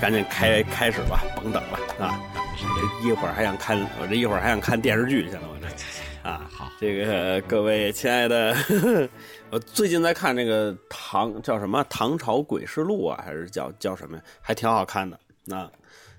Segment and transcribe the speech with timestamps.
[0.00, 2.20] 赶紧开开始吧，甭等了啊！
[2.32, 8.56] 我这一会儿还想看，我这一会儿还想看电视剧去了，我这啊，好，这个各位亲爱的，
[9.50, 14.22] 我最近在看那个唐叫什么《唐朝诡事录》啊，还是叫叫什么呀？
[14.40, 15.18] 还挺好看的。
[15.44, 15.70] 那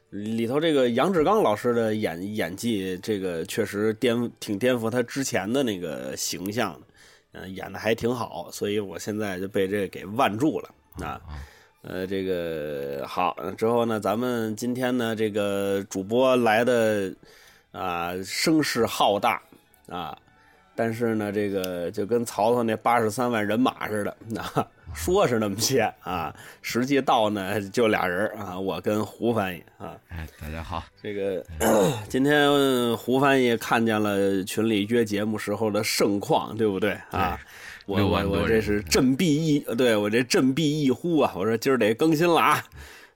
[0.09, 6.79] 里头这个杨志刚老师的演演技，这个确实颠挺颠覆他之前的那个形象的，
[7.33, 10.69] 嗯、演的还挺好，所以我现在就被这个给万住了
[11.05, 11.21] 啊。
[11.89, 17.13] 呃，这个好，之后呢，咱们今天呢，这个主播来的
[17.71, 19.41] 啊，声势浩大
[19.87, 20.17] 啊，
[20.75, 31.41] 但是呢，这个就跟曹操那八十三万人马似的，啊，说是那么些啊，实际到呢就俩人啊，我跟胡翻译啊，哎，大家好，这个
[32.09, 37.39] 今天胡翻译看见了群里约节目时候的盛况，对不对啊？
[37.87, 41.31] 我六我我这是振臂一，对我这振臂一呼啊！
[41.33, 42.63] 我说今儿得更新了啊！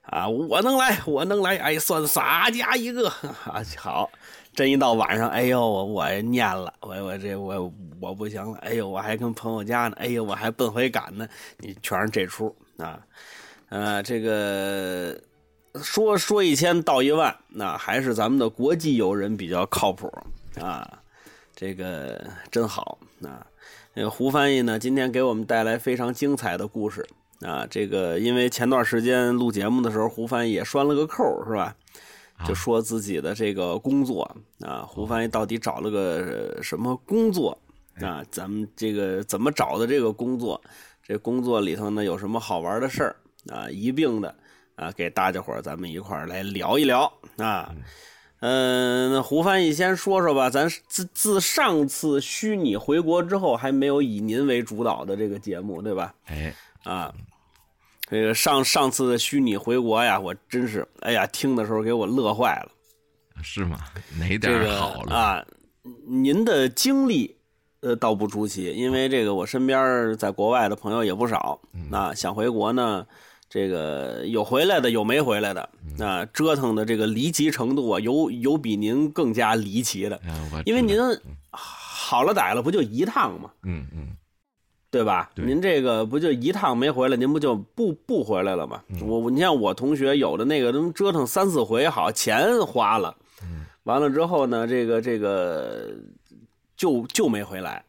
[0.04, 3.10] 啊，我能来，我能来，哎，算洒家一个
[3.44, 3.62] 啊！
[3.78, 4.10] 好，
[4.56, 12.98] 真一到晚上，哎呦，我我念了，我我这我我不行了，哎呦，我还跟朋友家呢，哎呦，我还奔回赶呢，你全是这出啊！
[13.68, 15.20] 呃，这个
[15.84, 20.10] 说说一千道一万，那还是咱们的国际友人比较靠谱
[20.62, 20.90] 啊，
[21.54, 23.46] 这个真好啊。
[23.94, 27.06] 那个胡翻译呢，今天给我们带来非常精彩的故事
[27.42, 27.68] 啊。
[27.70, 31.76] 这个因为前段时间录节目的时候，胡翻译也拴了个扣，是吧？
[32.48, 34.24] 就说自己的这个工作
[34.62, 37.56] 啊，胡翻译到底找了个呃什么工作
[38.00, 38.24] 啊？
[38.32, 40.60] 咱们这个怎么找的这个工作？
[41.04, 43.16] 这工作里头呢有什么好玩的事儿
[43.50, 43.70] 啊？
[43.70, 44.34] 一并的
[44.76, 47.76] 啊，给大家伙儿咱们一块儿来聊一聊啊。
[48.42, 50.50] 嗯，那胡翻译先说说吧。
[50.50, 56.14] 咱自自上次虚拟回国之后，还没有以您为主导的这个节目，对吧？
[56.26, 56.54] 哎，
[56.84, 57.14] 啊，
[58.10, 62.72] 这个上上次的虚拟回国呀，我真是，哎呀，听的时候给我乐坏了。
[63.44, 63.78] 是吗？
[64.20, 65.16] 哪点这个儿好了？
[65.16, 65.46] 啊，
[66.08, 67.36] 您的经历，
[67.82, 73.06] 呃，倒不出奇，因为这个我身边在国外的朋友也不少，嗯啊，想回国呢，
[73.54, 75.70] 这个有回来的，有没回来的，
[76.00, 80.18] 嗯啊，折腾的这个离奇程度啊，有有比您更加离奇的，
[80.64, 80.98] 因为您
[81.50, 83.52] 好了歹了不就一趟吗？
[83.64, 84.16] 嗯嗯，
[84.90, 85.30] 对吧？
[85.36, 88.82] 您这个不就一趟没回来，您不就不不回来了吗？
[88.88, 93.14] 嗯我我你像我同学有的那个能折腾三四回，好钱花了，
[93.44, 95.90] 嗯完了之后呢，这个这个
[96.78, 97.84] 就就没回来。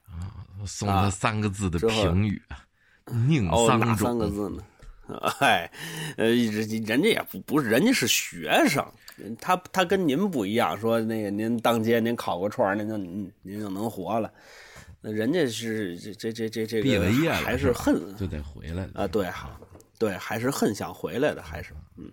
[0.66, 2.58] 送了三个字的评语啊，
[3.28, 4.34] 宁哦，哪丧三个种。
[4.34, 4.62] 字呢？
[5.40, 5.70] 哎，
[6.16, 8.84] 呃，人人家也不不是，人家是学生，
[9.40, 14.32] 他他跟您不一样，说那个您当街您烤个串儿，您就您您就能活了，
[15.00, 19.60] 那人家是这这这这这个毕了业了还是恨就得回来了啊，对，好，
[19.98, 22.10] 对，还是恨想回来的，还是嗯。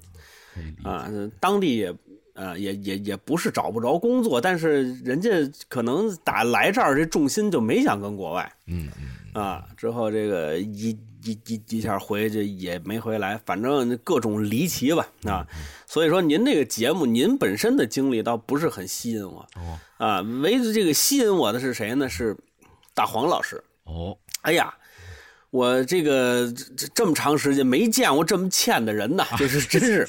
[0.83, 1.93] 啊，当地也。
[2.35, 5.29] 啊，也也也不是找不着工作，但是人家
[5.67, 15.45] 可能打来这儿这重心就没想跟国外，嗯嗯，啊，之后这个一一一一下回去也没回来，反正各种离奇吧啊。
[15.85, 20.21] 所以说您这个节目，您本身的经历倒不是很吸引我哦啊。
[20.41, 22.07] 唯独这个吸引我的是谁呢？
[22.07, 22.35] 是
[22.93, 23.63] 大黄老师。
[23.83, 24.73] 哦，哎呀，
[25.49, 30.07] 我这个这这这么长时间没见过这么欠的人呐，就是真是。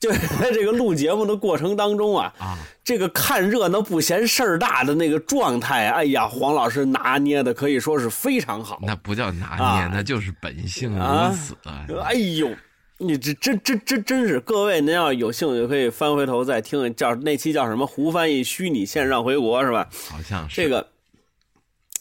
[0.00, 8.78] 就是在这个录节目的过程当中啊，啊，这个看热闹不嫌事儿大的那个状态，哎呀，黄老师拿捏的可以说是非常好。
[8.82, 11.86] 那不叫拿捏，啊那就是本性啊如此啊。
[12.02, 12.48] 哎呦，
[12.96, 17.86] 你这真真真真是，各位您要有兴趣可以翻回头再听，叫那期叫什么？
[17.86, 19.86] 胡翻译虚拟线上回国是吧？
[20.08, 20.88] 好像是这个，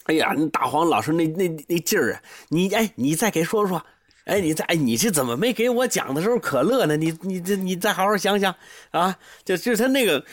[0.06, 3.86] 哎呀，那大黄老师那那那劲儿啊，你哎，你再给说说。
[4.30, 6.96] 哎，你再哎，你这怎么没给我讲的时候可乐呢？
[6.96, 8.56] 你你这你再好好想想
[8.92, 9.18] 啊！
[9.44, 10.24] 就就是他那个，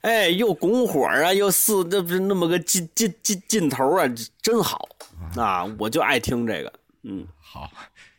[0.00, 4.04] 哎，又拱火啊，又四，那不是那么个劲劲劲劲头啊，
[4.42, 4.88] 真好
[5.36, 5.64] 啊！
[5.78, 6.72] 我就爱听这个，
[7.04, 7.26] 嗯。
[7.40, 7.70] 好，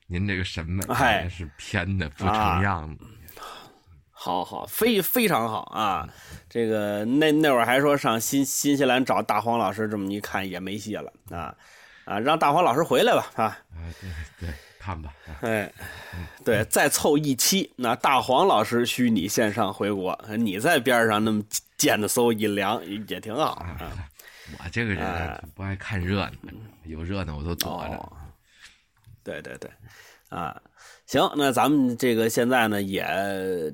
[0.07, 3.03] 您这个审美哎是偏的不成啊样子。
[4.11, 6.07] 好好，非非常好啊！
[6.49, 11.53] 这个那那会儿还说上新新西兰找大黄老师，这么一看也没戏了啊
[12.05, 12.19] 啊！
[12.19, 13.43] 让大黄老师回来吧啊！
[13.43, 13.59] 啊，
[13.99, 14.09] 对
[14.39, 14.49] 对，
[14.85, 15.11] 看吧。
[15.27, 15.71] 啊 哎，
[16.43, 21.41] 对，再凑一期，那大黄老师虚拟线上回国，你在边上那么
[21.75, 23.75] 贱的搜一凉也挺好啊。
[24.59, 26.51] 我这个人不爱看热闹，
[26.83, 27.95] 有热闹我都躲着。
[27.95, 28.11] 哦，
[29.23, 29.69] 对对对，
[30.29, 30.55] 啊，
[31.07, 33.03] 行，那咱们这个现在呢，也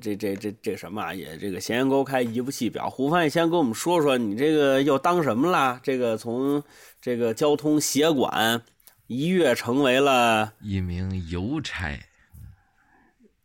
[0.00, 2.88] 这这这这什么啊，也这个闲言勾开，一步戏表。
[2.88, 5.78] 胡翻译先跟我们说说，你这个又当什么了？
[5.82, 6.62] 这个从
[7.02, 8.62] 这个交通协管
[9.12, 11.98] 一跃成为了，一名邮差，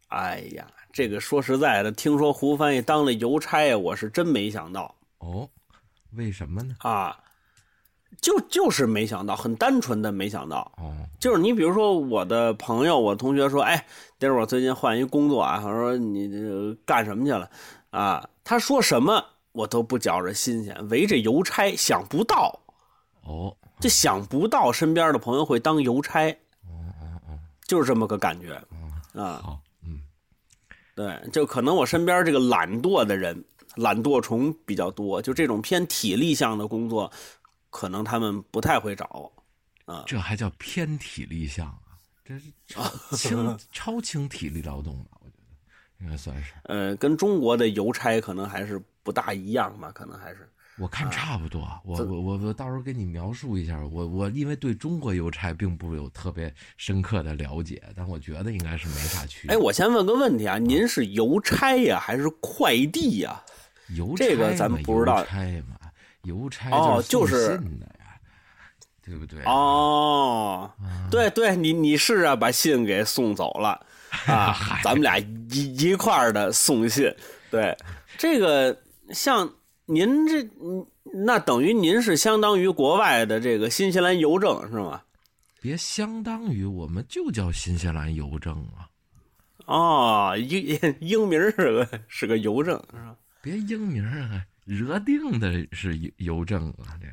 [0.07, 5.49] 哎呀，这个说实在的，听说胡翻译当了邮差，我是真没想到哦，
[6.13, 6.73] 为什么呢？
[6.79, 7.19] 啊，
[8.21, 10.71] 就就是没想到，很单纯的没想到。
[10.77, 13.85] 哦，就是你比如说我的朋友，我同学说，哎，
[14.17, 17.49] 今儿，我最近换一工作啊，他说你这干什么去了
[17.89, 18.29] 啊？
[18.45, 22.57] 他说什么我都不觉着新鲜，围着邮差想不到，
[23.23, 26.35] 哦，就想不到身边的朋友会当邮差，
[27.67, 28.55] 就是这么个感觉
[29.13, 29.41] 哦，啊。
[29.43, 30.01] 好，嗯，
[30.95, 33.45] 对，就可能我身边这个懒惰的人，
[33.75, 37.11] 懒惰虫比较多，就这种偏体力项的工作，
[37.69, 39.31] 可能他们不太会找。
[39.85, 41.95] 啊，这还叫偏体力项啊？
[42.25, 42.83] 这是超
[43.15, 45.17] 轻超轻体力劳动吧？
[45.21, 46.53] 我觉得应该算是。
[46.63, 50.51] 呃，跟中国的邮差可能还是不大一样吧，可能还是。
[50.79, 53.79] 我看差不多，我我我我到时候给你描述一下。
[53.91, 59.55] 我我因为对中国邮差并不有特别深刻的了解，但我觉得应该是没啥区别。
[59.55, 63.41] 哎，我先问个问题啊，您是邮差呀，还是快递呀？
[63.95, 65.77] 邮这个咱们不知道邮差嘛，
[66.23, 68.19] 邮差哦就是信的呀，
[69.03, 69.41] 对不对？
[69.45, 70.69] 哦，
[71.09, 73.83] 对对，你你是啊，把信给送走了
[74.27, 77.11] 啊，咱们俩一一块儿的送信。
[77.49, 77.75] 对，
[78.17, 78.77] 这个
[79.11, 79.49] 像
[79.87, 80.85] 您这，嗯
[81.25, 85.01] 那等于您是相当于国外的这个新西兰邮政是吗？
[85.61, 88.87] 别相当于我们就叫新西兰邮政啊，
[89.65, 93.15] 哦，英 英名是个是个邮政是吧？
[93.41, 97.07] 别英名啊，惹定的是邮邮政啊，这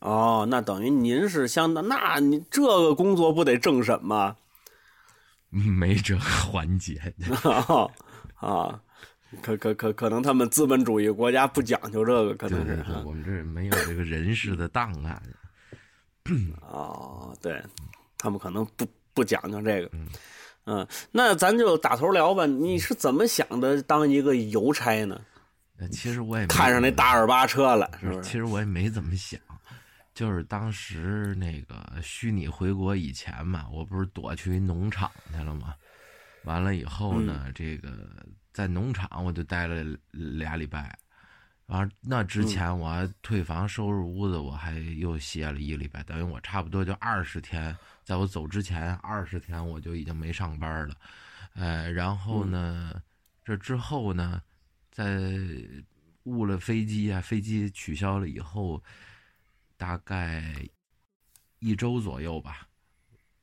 [0.00, 4.36] 哦，那等于您是相当，那你这个工作不得政审吗？
[5.50, 7.00] 没这个环节。
[7.44, 7.88] 啊
[8.34, 8.82] 啊，
[9.42, 15.22] 可可可可能他们资本主义国家不讲究这个，可能是我们这没有这个人事的档案。
[16.62, 17.62] 哦，对
[18.18, 19.90] 他们可能不不讲究这个。
[20.66, 22.46] 嗯，那咱就打头聊吧。
[22.46, 25.20] 你是怎么想的当一个邮差呢？
[25.76, 29.38] 呃其实我也没看上那大二八车了，是不是，其实我也没怎么想，
[30.14, 35.74] 就是当时那个虚拟回国以前嘛，我不是躲去农场去了吗？
[36.44, 37.88] 完了以后呢，这个
[38.54, 40.96] 在农场我就待了俩礼拜，
[41.66, 50.94] 完了那之前我还退房收拾屋子，我还又歇了一个礼拜，等于我差不多就二十天，在我走之前二十天我就已经没上班了，
[51.54, 53.02] 呃，然后呢，
[53.44, 54.40] 这之后呢，
[54.92, 55.28] 在
[56.22, 58.80] 误了飞机啊，飞机取消了以后，
[59.76, 60.54] 大概
[61.58, 62.68] 一周左右吧，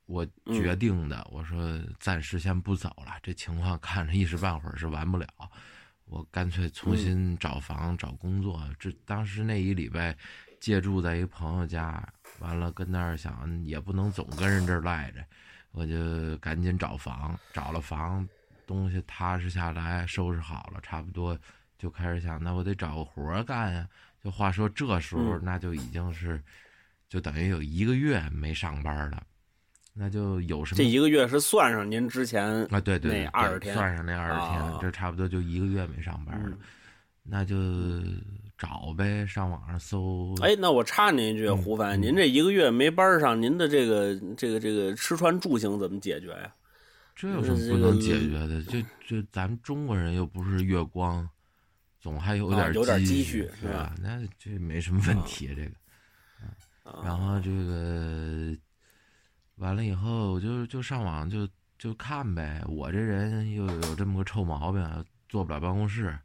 [0.06, 5.26] 我决定的，我说暂时先不走了，这情况看着一时半会儿是完不了，
[6.04, 8.62] 我干脆重新找房、找工作。
[8.78, 10.16] 这当时那一礼拜
[10.60, 12.06] 借住在一朋友家，
[12.40, 15.24] 完了跟那儿想也不能总跟人这儿赖着，
[15.70, 18.28] 我就赶紧找房，找了房，
[18.66, 21.38] 东西踏实下来，收拾好了，差不多
[21.78, 23.88] 就开始想，那我得找个活儿干呀。
[24.22, 26.40] 就话说这时候那就已经是，
[27.08, 29.26] 就等于有一个月没上班了，
[29.94, 32.80] 那就有什么这一个月是算上您之前啊？
[32.80, 36.58] 对对对，那二十天算上那二十天，啊这差不多就一个月没上班了，嗯
[37.24, 37.56] 那就
[38.58, 40.34] 找呗，上网上搜。
[40.42, 46.52] 哎，那我插您一句，胡凡，您这一个月没班上，您的这个这个这个吃穿住行怎么解决呀？
[47.14, 48.62] 这有什么不能解决的？
[48.62, 51.28] 就就咱们中国人又不是月光，
[52.00, 53.94] 总还有点啊有点积积蓄是吧是吧？
[54.00, 55.70] 那这没什么问题，这个。
[57.04, 58.56] 然后这个
[59.56, 62.62] 完了以后，我就就上网就就看呗。
[62.66, 66.18] 我这人又有这么个臭毛病，坐不了办公室，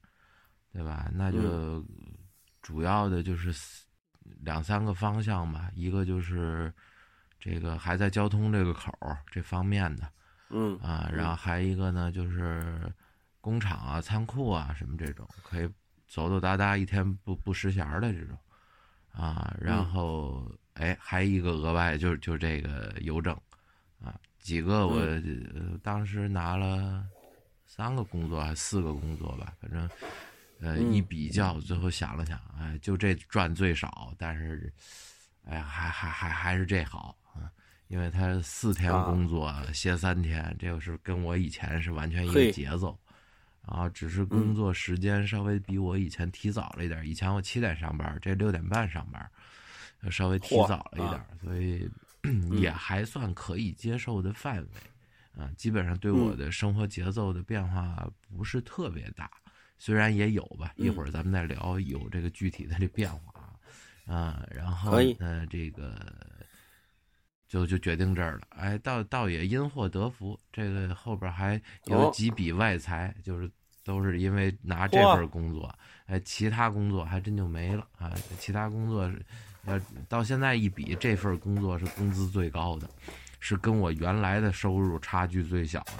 [0.72, 1.10] 对吧？
[1.14, 1.86] 那就
[2.62, 3.54] 主要的就是
[4.42, 6.74] 两三个方向吧，一个就是
[7.40, 8.92] 这个还在交通这个口
[9.32, 10.12] 这方面的
[10.50, 12.92] 嗯啊，然后还一个呢就是
[13.42, 15.70] 工厂啊、仓库啊什么这种，可以
[16.08, 18.38] 走走搭搭一天不不识闲的这种
[19.12, 23.34] 啊，然后哎还一个额外就就这个邮政
[24.04, 25.22] 啊，几个我、呃
[25.84, 27.06] 当时拿了
[27.66, 29.90] 三个工作还是四个工作吧，反正
[30.60, 34.72] 呃一比较，最后想了想，哎，就这赚最少，但是
[35.46, 37.52] 哎还还还还是这好啊。
[37.88, 43.00] 因为他四天工作、歇三天，这个是跟我以前是完全一个节奏，
[43.66, 47.08] 然后只是工作时间稍微比我以前提早了一点。
[47.08, 49.30] 以前我七点上班，这六点半上班，呃
[50.10, 51.90] 稍微提早了一点，啊所以
[52.60, 55.52] 也还算可以接受的范围啊。
[55.58, 59.30] 基本上对我的生活节奏的变化不是特别大，
[59.78, 63.54] 虽然也有吧，一会儿咱们再聊有这个具体的这变化啊。
[64.06, 65.94] 啊，然后呢，这个
[67.48, 68.48] 就就决定这儿了。
[68.52, 73.52] 哎，倒倒也因祸得福，这个后边还有哦几笔外财，就是
[73.84, 75.74] 都是因为拿这份工作，
[76.06, 78.14] 哎，其他工作还真就没了啊。
[78.40, 79.26] 其他工作是，
[79.68, 82.88] 要到现在一比，这份工作是工资最高的，
[83.40, 85.94] 是跟我原来的收入差距最小的。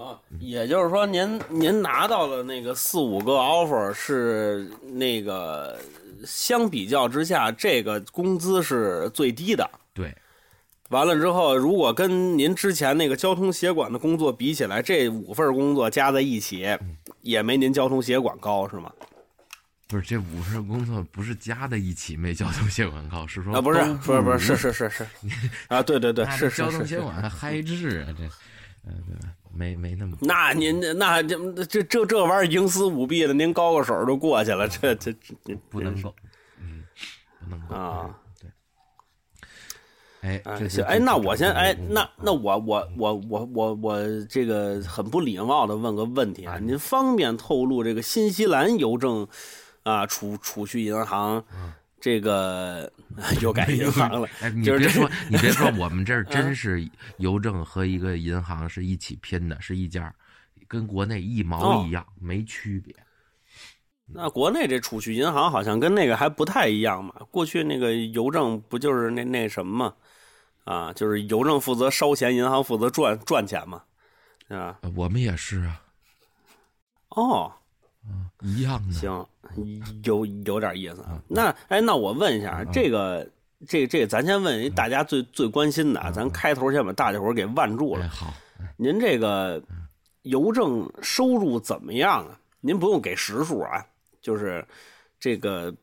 [0.00, 5.78] 啊，也就是说您，您拿到了那个四五个 offer，是那个
[6.24, 9.68] 相比较之下，这个工资是最低的。
[9.92, 10.14] 对，
[10.90, 16.66] 完了之后，如果跟您之前那个交通协管的工作比起来，这五份工作加在一起，
[17.22, 18.92] 也没您交通协管高，是吗？
[19.90, 25.06] 不是这五份工作不是加在一起没交通协管高，是说啊，不是，不是，不是，是是是是，
[25.66, 27.00] 啊，对对对，那是交通协。
[27.00, 28.22] 管还嗨制啊，这，
[28.88, 29.34] 呃，对吧？
[29.52, 35.12] 没没那么那您那这这这这玩意儿营私舞弊的，您高个手就过去了，这这
[35.44, 36.14] 这不能够，
[36.60, 36.84] 嗯，
[37.40, 38.16] 不能够啊。
[38.40, 38.48] 对，
[40.20, 49.26] 哎，哎，这行，哎，那我先，哎，嗯那那我我我我我我这个很不礼貌的问个问题啊，您方便透露这个新西兰邮政
[49.82, 51.44] 啊储储蓄银行
[52.00, 52.90] 这个
[53.42, 56.32] 又改银行了，哎，你就是说，你别说，我们这儿嗯。
[56.32, 60.14] 真是邮政和一个银行是一起拼的，是一家，
[60.66, 62.94] 跟国内一毛一样，没区别。
[64.12, 69.94] 那国内这储蓄银行好像跟那个还不太一样嘛，过去那个邮政不就是那那什么
[70.64, 73.82] 嘛，啊，就是邮政负责烧钱，银行负责赚赚钱嘛，
[74.48, 75.82] 啊，呃我们也是啊，
[77.10, 77.52] 哦，
[78.42, 78.92] 一样的。
[78.92, 79.26] 行，
[80.04, 81.20] 有有点意思啊。
[81.28, 83.28] 那哎，那我问一下，这个
[83.68, 88.08] 这这，咱先问一大家最最关心的啊，咱开头先把大家伙给万住哎，了。
[88.08, 88.32] 好，
[88.76, 89.62] 您这个
[90.22, 92.38] 邮政收入怎么样啊？
[92.60, 93.84] 您不用给实数啊，
[94.20, 94.64] 就是
[95.18, 95.74] 这个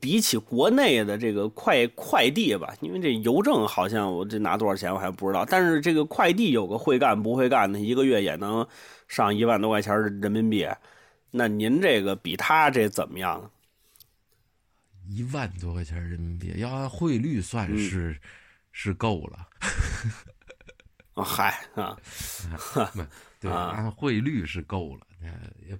[0.00, 8.66] 比起国内的这个快快递吧，因为这邮政好像我这拿多少钱我还不知道，但是这个快递有个会干不会干的，一个月也能
[9.08, 10.66] 上一万多块钱人民币。
[11.36, 13.50] 那您这个比他这怎么样啊？
[15.08, 18.20] 一万多块钱人民币，要按汇率算嗯是、
[18.70, 19.48] 是够了。
[21.14, 21.98] 啊嗨啊，
[23.40, 25.28] 对，啊按汇率是够了，那，
[25.68, 25.76] 也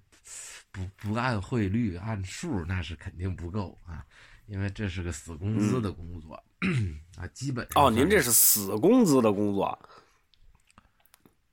[0.73, 4.05] 不不按汇率按数，那是肯定不够啊，
[4.47, 6.35] 因为这是个死工资的工作、
[7.17, 9.79] 啊，基本上哦，您这是死工资的工作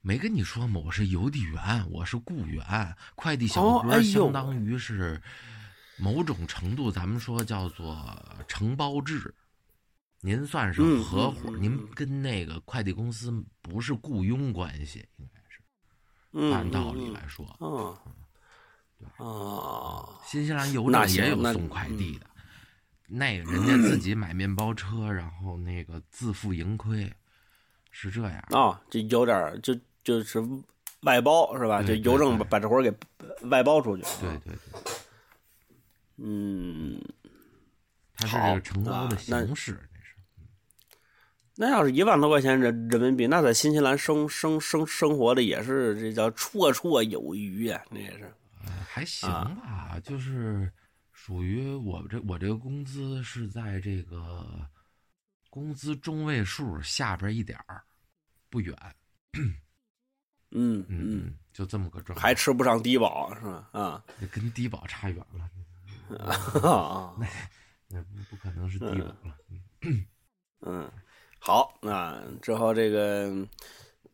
[0.04, 0.82] 没跟你说吗？
[0.84, 5.22] 我是邮递员，我是雇员，快递小哥哦哎相当于是
[5.98, 8.04] 某种程度，咱们说叫做
[8.48, 9.34] 承包制。
[10.22, 13.32] 您算是嗯合伙，您跟那个快递公司
[13.62, 15.62] 不是雇佣关系，应该是
[16.34, 17.46] 嗯，按道理嗯来说。
[17.60, 17.98] 嗯，
[19.18, 22.28] 哦，新西兰邮那政也有送快递的，
[23.08, 27.12] 那个人家自己买面包车，然后那个自负盈亏，
[27.92, 28.44] 是这样。
[28.50, 30.42] 哦，这有点儿就就是
[31.02, 31.82] 外包是吧？
[31.82, 32.94] 就邮政把把这活儿给
[33.48, 34.04] 外包出去。
[34.22, 34.94] 对对对，
[36.18, 37.02] 嗯，
[38.16, 39.48] 它是好这个承包的啊那。
[41.56, 48.24] 那要是一万多块钱人人民币，那在新西兰生生生生活的也是这叫绰绰有余啊，那也是。
[48.64, 50.72] 呃还行啊吧，就是
[51.12, 54.68] 属于我这我这个工资是在这个
[55.50, 57.84] 工资中位数下边一点儿，
[58.50, 58.76] 不远，
[60.52, 63.70] 嗯嗯嗯，嗯，就这么个状态，还吃不上低保是吧？
[63.72, 66.20] 啊跟低保差远了，
[66.70, 67.16] 啊，
[67.88, 69.38] 那不不可能是低保了，
[69.82, 70.06] 嗯
[70.62, 70.92] 嗯，
[71.40, 73.32] 好，那之后这个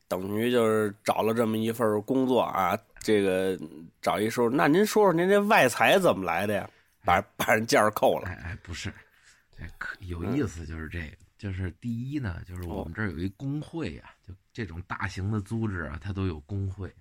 [0.07, 3.59] 等于就是找了这么一份工作啊，这个
[4.01, 4.55] 找一收入。
[4.55, 6.69] 那您说说您这外财怎么来的呀？
[7.03, 8.91] 把把人价儿扣了哎哎，不是，
[9.99, 16.91] 有意思就是这个，就是第一呢，就是我们这儿有一工会呀、就这种大型的组织啊，它都有工会。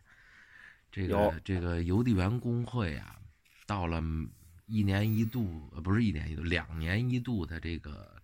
[0.93, 3.17] 这个这个邮递员工会啊，
[3.67, 4.03] 到了
[4.67, 8.15] 一年一度，呃，不是一年一度，两年一度的这个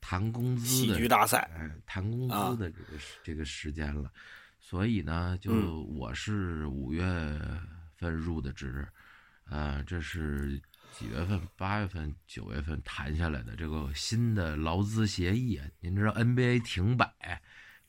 [0.00, 1.48] 谈工资喜的剧大赛。
[1.54, 4.10] 哎，谈工啊资的这个时、这个时间了，
[4.58, 7.04] 所以呢，就嗯我是五月
[7.94, 8.84] 份入的职，
[9.44, 11.40] 呃，这是几月份？
[11.56, 15.64] 八月份、九月份谈下来的这个新的劳资协议啊。
[15.78, 17.40] 您知道 NBA 停摆，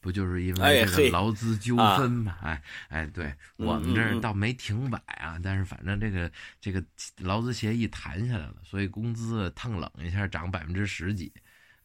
[0.02, 2.38] 不就是因为这个劳资纠纷嘛？
[2.42, 6.30] 哎哎，对我们这儿倒没停摆啊，但是反正这个
[6.60, 6.84] 这个
[7.20, 11.32] 劳资协议谈下来了，所以工资烫冷一下涨百分之十几，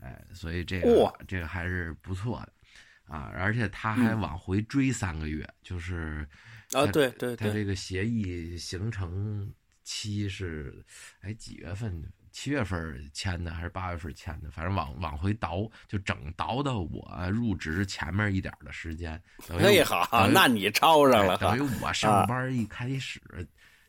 [0.00, 6.26] 哎，所以这个、这个还是不错的啊，而且他还嗯往回追三个月，就是
[6.72, 9.52] 啊，对对对，它这个协议形成
[9.84, 10.82] 期是，
[11.20, 12.02] 哎几月份？
[12.36, 19.18] 七月份签的还是八月份签的，反正往往回倒，就整倒到我入职前面一点的时间。
[19.48, 21.38] 那，好，那你抄上了。
[21.38, 23.18] 等于我上班一开始，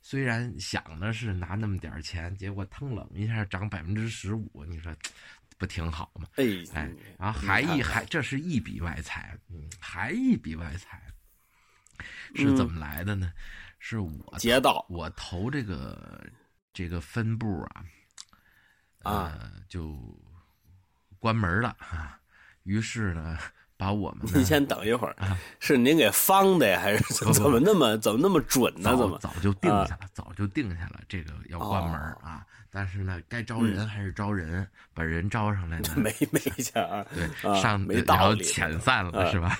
[0.02, 4.96] 虽然想的是拿那么点钱，结果腾冷一下涨百分之十五，你说
[5.58, 6.26] 不挺好吗？
[6.38, 6.90] 哎哎，
[7.20, 11.04] 然后还一还这是一笔外财，嗯，还一笔外财
[12.34, 13.34] 是怎么来的呢？
[13.78, 16.26] 是我街道，我投这个
[16.72, 17.84] 这个分部啊，
[19.04, 19.34] 啊，
[19.68, 19.96] 就
[21.20, 22.20] 关门了 啊。
[22.64, 23.38] 于是呢，
[23.78, 25.16] 把我们您 先等一会儿，
[25.60, 28.96] 是您给方的呀，还是怎么那么怎么那么准呢？
[28.98, 30.00] 怎么早就定下了？
[30.14, 32.46] 早就定下了，这个要关门啊。
[32.70, 37.04] 但是呢，该招人还是招人，把人招上来呢，没没去啊？
[37.16, 39.58] 对，上没道理，遣散了是吧？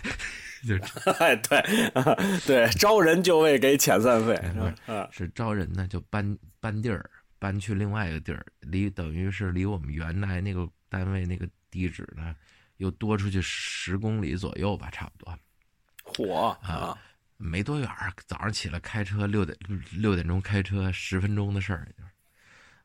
[0.68, 0.76] 就
[1.20, 1.62] 哎，对
[2.46, 4.36] 对，招人就为给遣散费，
[4.86, 12.36] 是是招人呢，就搬搬地儿，搬去另外一个地儿，离等于是离我们原来那个单位那个地址呢，
[12.78, 15.40] 又多出去十公里左右吧，差不多。
[16.04, 16.98] 火啊，
[17.38, 17.90] 没多远，
[18.26, 19.58] 早上起来开车六点
[19.92, 22.10] 六点钟开车十分钟的事儿，就是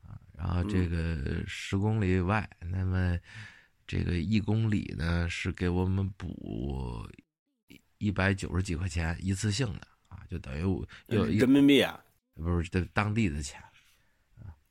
[0.03, 3.19] 啊，然后这个十公里以外，那么
[3.87, 7.09] 这个一公里呢是给我们补。
[7.99, 10.61] 一百九十几块钱一次性的啊，就等于
[11.07, 12.03] 有人民币啊，
[12.35, 13.72] 不是这当地的钱啊。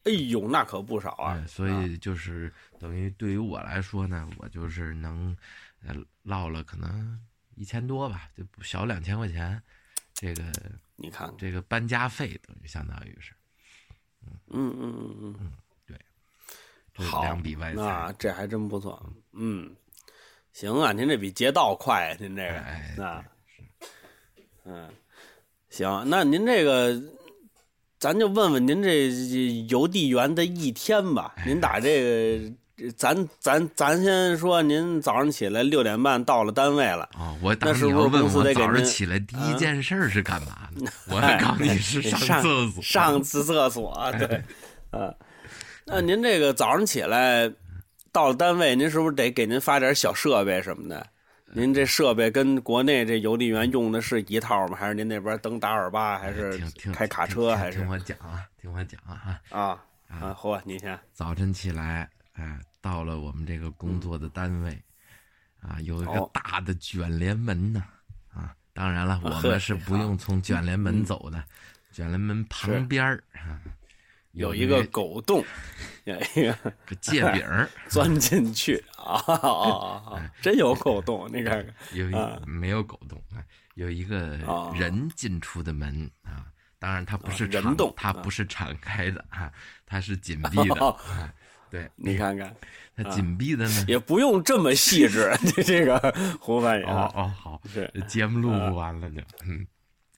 [0.03, 1.43] 哎呦，那可不少啊！
[1.48, 5.36] 所以就是等于对于我来说呢，我就是能
[5.86, 7.19] 呃落了可能
[7.56, 9.62] 一千多吧，就小两千块钱。
[10.13, 10.43] 这个
[10.95, 13.34] 你看，这个搬家费等于相当于是，
[14.26, 14.38] 嗯。
[14.47, 15.52] 嗯嗯嗯嗯，
[15.86, 15.97] 对，
[17.06, 19.02] 好，两笔外财，这还真不错，
[19.34, 19.76] 嗯。
[20.54, 22.62] 行啊，您这比劫道快，您这个。
[22.97, 23.26] 那，
[24.65, 24.91] 嗯，
[25.69, 27.02] 行，那您这个，
[28.02, 29.12] 咱就问问您这
[29.70, 31.36] 邮递员的一天吧。
[31.46, 40.90] 您打这个，咱咱咱先说，您早上起来六点半到了单位了啊，我那是不是公司得给早上起来第一件事是干嘛呢？
[41.10, 44.42] 我告诉你是上厕所，上次厕所，对，
[44.90, 45.14] 啊，
[45.86, 47.54] 那您这个早上起来。
[48.14, 51.08] 到了单位，您是不是得给您发点小设备什么的？
[51.54, 54.78] 您这设备跟国内这邮递员用的是一套吗？
[54.78, 56.58] 还是您那边登达尔巴，还是
[56.94, 57.56] 开卡车？
[57.56, 60.34] 还是听我讲啊，听我讲啊啊啊！
[60.40, 64.82] 嚯，你先早晨起来，哎，到了我们这个工作的单位，
[65.60, 67.84] 啊，有一个大的卷帘门呢，
[68.34, 71.44] 啊，当然了，我们是不用从卷帘门走的，
[71.92, 73.60] 卷帘门旁边儿啊。
[74.32, 75.44] 有一个狗洞，
[76.06, 77.46] 有一个借饼
[77.90, 80.32] 钻进去啊啊啊！
[80.42, 83.44] 真有狗洞，你看看， 有一没有狗洞啊？
[83.76, 84.38] 有一个
[84.74, 86.46] 人进出的门啊，
[86.80, 89.52] 当然它不是人洞，它不是敞开的啊，
[89.86, 90.96] 它是紧闭的。
[91.72, 92.54] 对，你看看，
[92.98, 95.32] 它紧闭的呢，也不用这么细致。
[95.42, 95.98] 你 这个
[96.40, 99.66] 胡翻译哦哦好，是节目录不完了就嗯。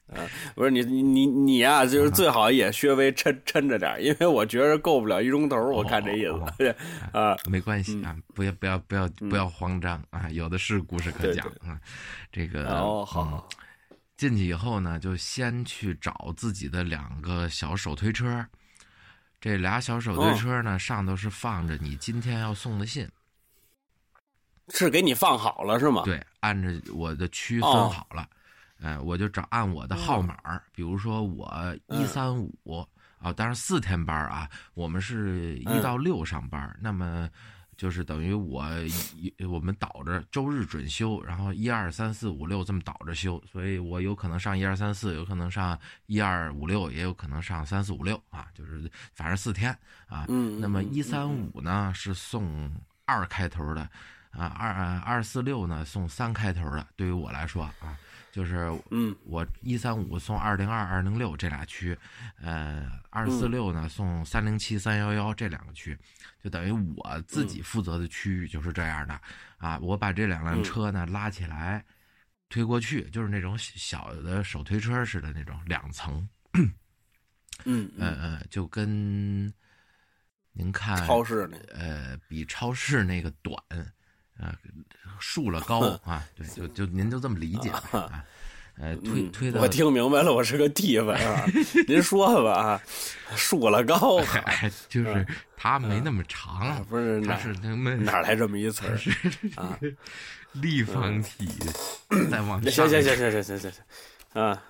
[0.07, 0.19] 啊，
[0.53, 6.75] 不是你你你你呀，就是最好也稍微抻抻着点，因为我觉着够不了一钟头，我看这意思。
[7.17, 11.79] 啊，没关系啊，不要不要不要不要慌张啊，有的是故事可讲啊。
[12.31, 13.47] 这个哦好，
[14.17, 18.45] 进去以后呢，就先去找自己的两个小手推车，
[19.39, 23.09] 这俩小手推车呢，上头是放着你今天要送的信，
[24.69, 26.03] 是给你放好了是吗？
[26.05, 28.27] 对，按照我的区分好了。
[28.81, 30.37] 哎，我就找按我的号码，
[30.73, 32.53] 比如说我一三五
[33.19, 37.29] 啊，当然四天班啊，我们是一到六上班，那么
[37.77, 38.65] 就是等于我
[39.49, 49.71] 我们倒着周日准休，然后一二三四五六这么倒着休，所以我有可能上一二三四，有可能上一二五六，也有可能上三四五六啊，就是反正四天
[50.07, 50.25] 啊。
[50.27, 50.59] 嗯。
[50.59, 52.69] 那么一三五呢是送
[53.05, 53.81] 二开头的，
[54.31, 57.97] 啊二二四六呢送三开头的，对于我来说啊。
[58.33, 61.95] 就是，嗯，我一三五送二零二二零六这俩区，
[62.41, 65.95] 呃，二四六呢送三零七三幺幺这两个区，
[66.43, 69.21] 就等于我自己负责的区域就是这样的。
[69.57, 69.77] 啊。
[69.77, 71.85] 我把这两辆车呢拉起来，
[72.49, 76.73] 推过去，就是那种小的手推车似的那种两层，嗯
[77.65, 78.17] 嗯。
[78.19, 79.53] 嗯，就跟
[80.53, 83.55] 您看超市那呃比超市那个短。
[84.39, 84.55] 啊，
[85.19, 88.23] 竖了高啊，对，就就您就这么理解啊，
[88.77, 91.45] 呃，推推的，我听明白了，我是个地方啊，
[91.87, 92.81] 您说吧啊，
[93.35, 94.19] 竖了高，
[94.89, 98.97] 就是它没那么长，不是，它是那么哪来这么一词儿
[99.61, 99.77] 啊？
[100.53, 101.47] 立方体
[102.29, 103.71] 再往行行行行行行行行
[104.33, 104.63] 啊，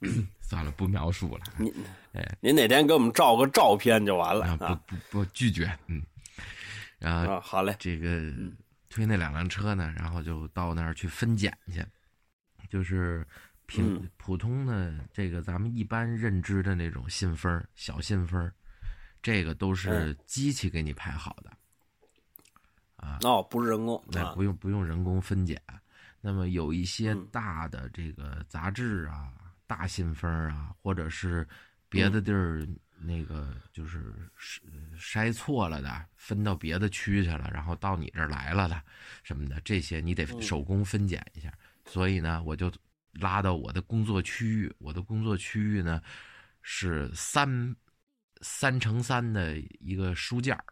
[0.40, 1.44] 算了，不描述了。
[1.56, 1.72] 您
[2.12, 6.02] 哎，您哪天给我们照个照片就完了啊，啊不不不拒绝，嗯。
[6.98, 7.40] 然后啊！
[7.40, 8.32] 好嘞，这个
[8.88, 11.84] 推那两辆车呢，然后就到那儿去分拣去，
[12.68, 13.26] 就是
[13.66, 18.52] 平、嗯普通的这个咱们一般认知的那种信封儿小信封儿，
[19.22, 21.50] 这个都是机器给你排好的，
[22.96, 25.60] 啊，哦，不是人工那啊不用不用人工分拣。
[26.20, 29.32] 那么有一些嗯大的这个杂志啊、
[29.66, 31.46] 大信封啊，或者是
[31.88, 32.66] 别的地儿
[32.98, 34.60] 那个就是筛
[34.98, 38.82] 筛错了的，分到别的区去了，然后到你这儿来了的
[39.22, 41.52] 什么的，这些你得手工分拣一下。
[41.84, 42.72] 所以呢，我就
[43.12, 46.02] 拉到我的工作区域，我的工作区域呢
[46.62, 47.76] 是三
[48.40, 50.64] 三乘三的一个书架儿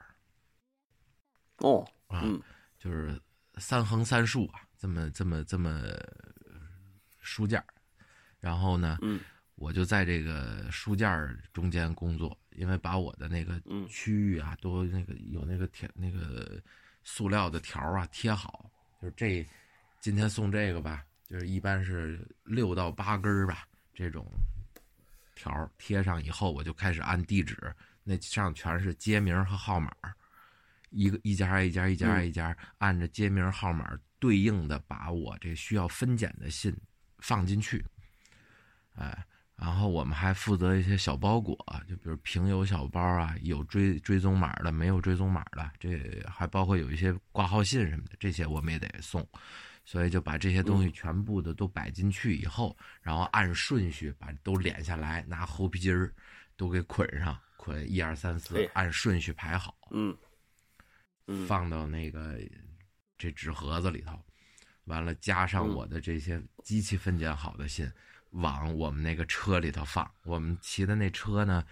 [1.58, 2.42] 哦，啊，嗯
[2.78, 3.20] 就是
[3.56, 5.98] 三横三竖啊，这么这么这么呃
[7.20, 7.66] 书架儿，
[8.40, 9.20] 然后呢，嗯
[9.56, 16.60] 我就在这个书架中间工作，因为把我的那个嗯区域啊，都那个有那个贴那个
[17.02, 19.46] 塑料的条啊贴好，就是这
[20.00, 24.26] 今天送这个吧，就是一般是六到八根儿吧，这种
[25.34, 29.94] 条贴上以后，我就开始按地址，那上全是街名和号码，
[30.90, 36.76] 一个一家一家一家一家，按着街名号码对应的把我这需要分拣的信
[37.18, 37.84] 放进去，
[38.96, 41.56] 哎，然后我们还负责一些小包裹，
[41.88, 49.26] 就比如平邮小包啊，有追追踪码的，没有追踪码的，这还包括有一些挂号信什么的，这些我们也得送，
[49.84, 56.12] 所以就把这些东西全部的都摆进去以后，然后按顺序把都敛下来，拿猴皮筋儿
[56.56, 59.76] 都给捆上，捆一二三四，按顺序排好。
[59.92, 60.16] 嗯
[61.28, 61.46] 嗯。
[61.46, 62.40] 放到那个
[63.16, 64.18] 这纸盒子里头，
[64.86, 65.74] 完了加上嗯。
[65.74, 67.90] 我的这些机器分拣好的信，
[68.35, 70.09] 往我们那个车里头放。
[70.25, 71.64] 我们骑的那车呢，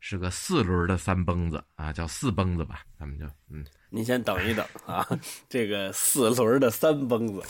[0.00, 5.06] 是个四轮的三蹦子啊，叫四蹦子吧，咱们就嗯，您先等一等啊，
[5.48, 7.42] 这个四轮的三蹦子，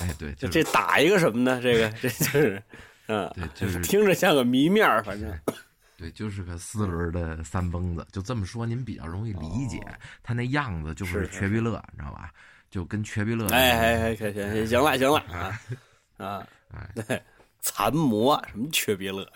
[0.00, 1.60] 哎对，就是这打一个什么呢？
[1.62, 2.62] 这个这就是，
[3.06, 5.32] 嗯，对就是听着像个谜面儿反正
[5.96, 9.80] 对，就是个四轮的三蹦子，就这么说您比较容易理解。
[10.22, 12.32] 他那样子就是哦是是瘸逼乐，你知道吧？
[12.70, 15.60] 就跟瘸逼乐那哎哎哎，行行行了行了啊
[16.16, 17.22] 啊，哎对，
[17.62, 19.26] 残模什么缺别乐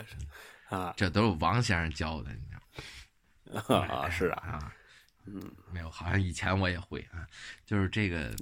[0.68, 3.86] 啊这都是王先生教的，你知道吗？
[4.04, 4.74] 啊是啊，啊，
[5.24, 5.40] 嗯，
[5.72, 7.24] 没有，好像以前我也会啊，
[7.64, 8.34] 就是这个，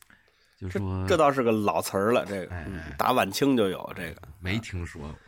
[0.60, 5.18] 就说这倒是个老词儿了，这个哎哎嗯打晚清就有这个，没听说过，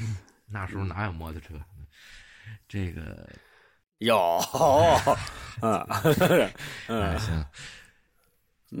[0.48, 1.54] 那时候哪有摩托车？
[2.66, 3.28] 这个，
[3.98, 4.16] 有
[6.88, 7.46] 嗯行，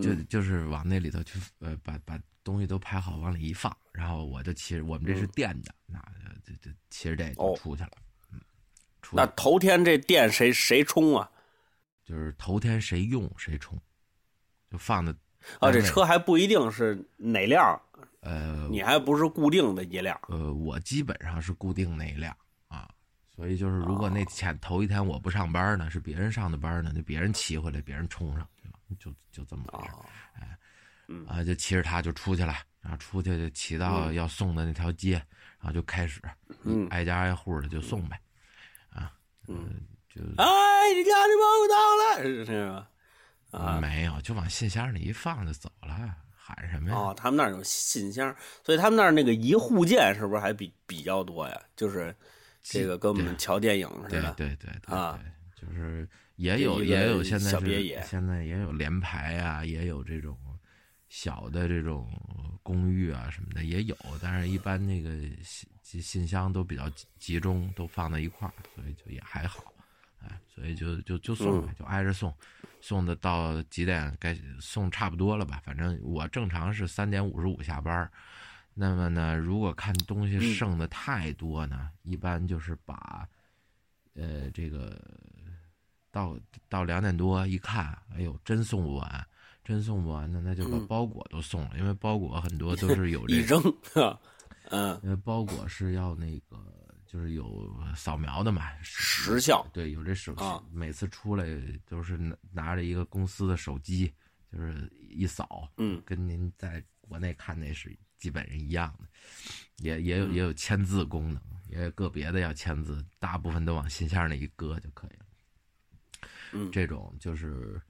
[0.02, 5.98] 就就是往那里头去，呃，把把东西都排好，往里一放，然后我就骑着，我们这是电的，那
[6.44, 7.56] 就就骑着这就哦。
[7.56, 7.90] 出去了，
[8.32, 8.40] 嗯，
[9.00, 11.30] 出那头天这电谁谁充啊？
[12.04, 13.80] 就是头天谁用谁充，
[14.70, 15.14] 就放的，
[15.60, 17.80] 啊，这车还不一定是哪辆，
[18.20, 22.90] 呃，你还不是固定的一辆呃，我基本上是固定那一辆啊，
[23.34, 24.10] 所以就是如果哦。
[24.12, 28.46] 那前头一天我不上班呢，是别人上的班呢，就别人骑回来，别人充上
[28.98, 30.58] 就就这么回事儿
[31.06, 35.14] 哦，啊，就骑着它就出去了，然后出去就骑到要送的那条街，
[35.58, 36.20] 然后就开始
[36.64, 36.86] 嗯。
[36.90, 38.20] 挨家挨户的就送呗，
[38.90, 39.12] 啊，
[39.48, 42.86] 嗯，就哎，你家的包到了，是这个
[43.50, 43.78] 啊。
[43.80, 46.96] 没有，就往信箱里一放就走了，喊什么呀？
[46.96, 48.34] 哦，他们那儿有信箱，
[48.64, 51.60] 所以他们那儿那个一户建是不是还比比较多呀？
[51.76, 52.14] 就是
[52.62, 55.18] 这个跟我们瞧电影似的，对对对啊，
[55.54, 60.36] 就是也有也有现在是别野现在也有联排啊，也有这种
[61.12, 62.10] 小的这种
[62.62, 65.10] 公寓啊什么的也有，但是一般那个
[65.44, 69.62] 信信信箱都比较集集中，都放在一块儿，所以就也还好，
[70.22, 72.34] 哎，所以就就就送就挨着送，
[72.80, 75.60] 送的到几点该送差不多了吧？
[75.62, 78.10] 反正我正常是三点五十五下班儿。
[78.72, 83.28] 那么呢，如果看东西嗯剩的太多呢，一般就是把，
[84.14, 84.98] 呃，这个
[86.10, 86.38] 到
[86.70, 89.26] 到两点多一看，哎呦，真送不完，
[89.64, 90.86] 真送不完的，那就把嗯。
[90.86, 93.60] 包裹都送了，因为包裹很多都是有 这一扔，
[93.94, 94.18] 啊
[94.70, 96.56] 嗯，因为包裹是要那个
[97.06, 101.44] 就是有扫描的嘛，时效对，有这手、啊每次出来
[101.86, 104.12] 都是拿拿着一个公司的手机，
[104.50, 109.06] 就是一扫，嗯跟您在国内看那是基本上一样的，
[109.78, 110.18] 也也嗯。
[110.18, 115.26] 有也有签字功能，也有个别的要签字，大部分都往信箱那一搁就可以了。
[116.52, 116.70] 嗯。
[116.70, 117.80] 这种就是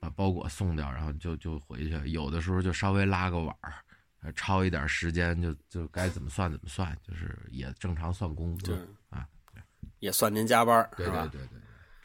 [0.00, 3.74] 把包裹送掉，然后就就回去，有的时候就稍微拉个碗儿，
[4.22, 8.72] 呃超一点时间就就该怎么算怎么算，就是也正常算工资
[9.10, 9.26] 啊。
[9.98, 11.28] 也算您加班儿对吧？
[11.30, 11.58] 对对对，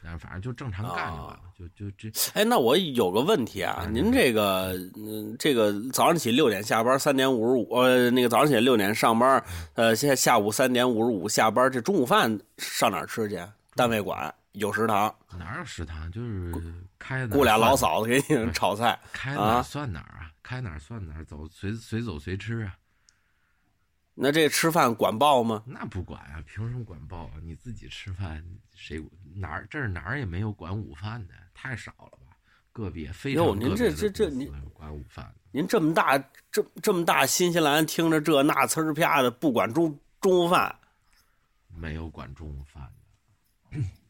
[0.04, 9.42] 但是反正就正常干就完了，就就这哎，那我有个问题啊，您这个，嗯，这个早上起六点下班，三点五十五，呃，那个早上起六点上班，
[9.76, 13.40] 呃，现在下午三点五十五下班，这中午饭上哪儿吃去？
[13.76, 16.54] 单位管有食堂，哪有食堂，就是
[16.98, 19.00] 开雇俩老嫂子给你炒菜。
[19.14, 22.76] 开哪算哪儿啊，开哪儿算哪儿，走随随走随吃啊。
[24.14, 25.62] 那这吃饭管报吗？
[25.66, 27.34] 那不管啊，凭什么管报啊？
[27.44, 29.04] 你自己吃饭，谁
[29.36, 32.38] 哪儿这儿哪儿也没有管午饭的，太少了吧？
[32.72, 36.18] 个别非常哟您这这这您管午饭的，您这么大
[36.52, 40.74] 这这么大新西兰，听着这那呲儿啪的，不管中中午饭，
[41.68, 42.84] 没有管中午饭
[43.72, 43.80] 的。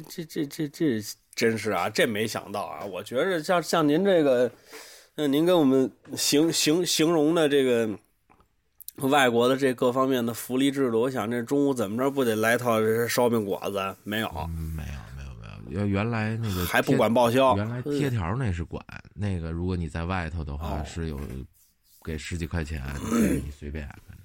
[0.00, 1.02] 这这这这这
[1.34, 2.82] 真是啊，这没想到啊！
[2.84, 4.50] 我觉着像像您这个，
[5.14, 7.98] 那您跟我们形形形容的这个
[8.96, 13.94] 外国的这各方面的福利制度，我想这中午怎么着不得来套这烧饼果子？
[14.02, 17.54] 没有，嗯，没有没有没有，原原来那个还不管报销。
[17.56, 18.82] 原来贴条那是管，
[19.14, 21.20] 那个如果你在外头的话哦是有
[22.02, 22.82] 给十几块钱，
[23.44, 24.18] 你随便，反正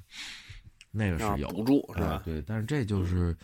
[0.92, 2.22] 那个是有啊补助是啊吧？
[2.24, 3.36] 对，但是这就是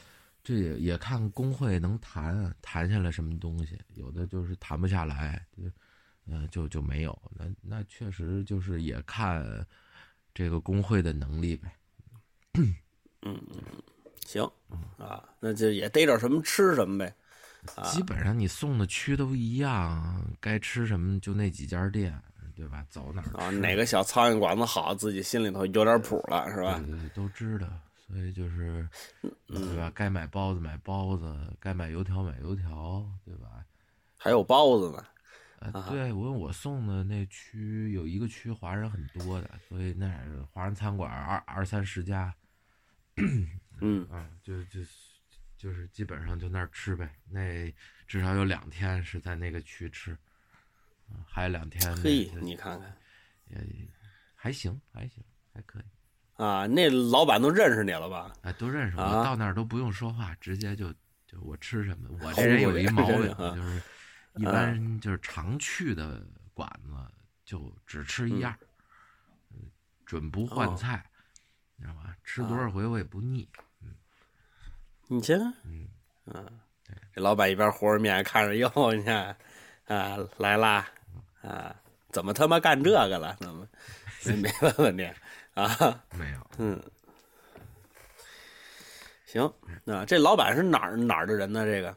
[0.43, 5.63] 这也也看工会能谈谈下来什么东西，有的就是谈不下来，就
[6.31, 7.17] 呃就就没有。
[7.33, 9.65] 那那确实就是也看
[10.33, 11.71] 这个工会的能力呗。
[13.21, 13.39] 嗯
[14.25, 14.43] 行
[14.97, 17.15] 啊，那就也逮着什么吃什么呗。
[17.75, 22.13] 啊基本上你送的区都一样，该吃什么就那几家店，
[22.53, 22.85] 对吧？
[22.89, 26.77] 走哪儿啊，吃哪个小苍蝇馆子好，自己心里头有点谱了，是吧？
[26.79, 27.67] 对对对，都知道，
[28.07, 28.87] 所以就是，
[29.47, 29.91] 对吧？
[29.95, 33.65] 该买包子买包子，该买油条买油条，对吧？
[34.17, 35.05] 还有包子呢。
[35.71, 42.35] 啊，对我我送的那区有一个区华人很多的，所以那儿华人餐馆二二三十家，
[43.79, 44.81] 嗯，啊，就就
[45.57, 47.09] 就是基本上就那儿吃呗。
[47.29, 47.73] 那
[48.05, 50.11] 至少有两天是在那个区吃，
[51.07, 52.97] 啊还有两天那嘿，你看看
[53.47, 53.57] 也
[54.35, 55.83] 还行，还行，还可以。
[56.35, 58.33] 啊，那老板都认识你了吧？
[58.41, 60.91] 啊，都认识我，啊到那儿都不用说话，直接就
[61.27, 62.09] 就我吃什么。
[62.21, 63.81] 我这人有一毛病，啊就是
[64.35, 66.91] 一般就是常去的馆子
[67.45, 68.55] 就只吃一样，
[69.51, 69.59] 嗯
[70.05, 71.05] 准不换哦菜，
[71.75, 72.15] 你知道吧？
[72.23, 73.47] 吃多少回我也不腻。
[75.07, 75.87] 你行，嗯
[76.25, 76.59] 嗯，
[77.13, 79.35] 这老板一边和着面，看着哟，你看
[79.85, 80.87] 啊，来啦
[81.41, 81.75] 啊，
[82.09, 83.35] 怎么他妈干这个了？
[83.39, 83.67] 怎么
[84.25, 85.07] 没没问问你
[85.53, 86.03] 啊？
[86.17, 86.83] 没有，嗯，
[89.25, 91.65] 行，那这老板是哪儿哪儿的人呢？
[91.65, 91.95] 这个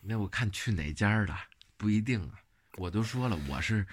[0.00, 1.34] 那我看去哪家的
[1.76, 2.40] 不一定啊。
[2.76, 3.86] 我都说了，我是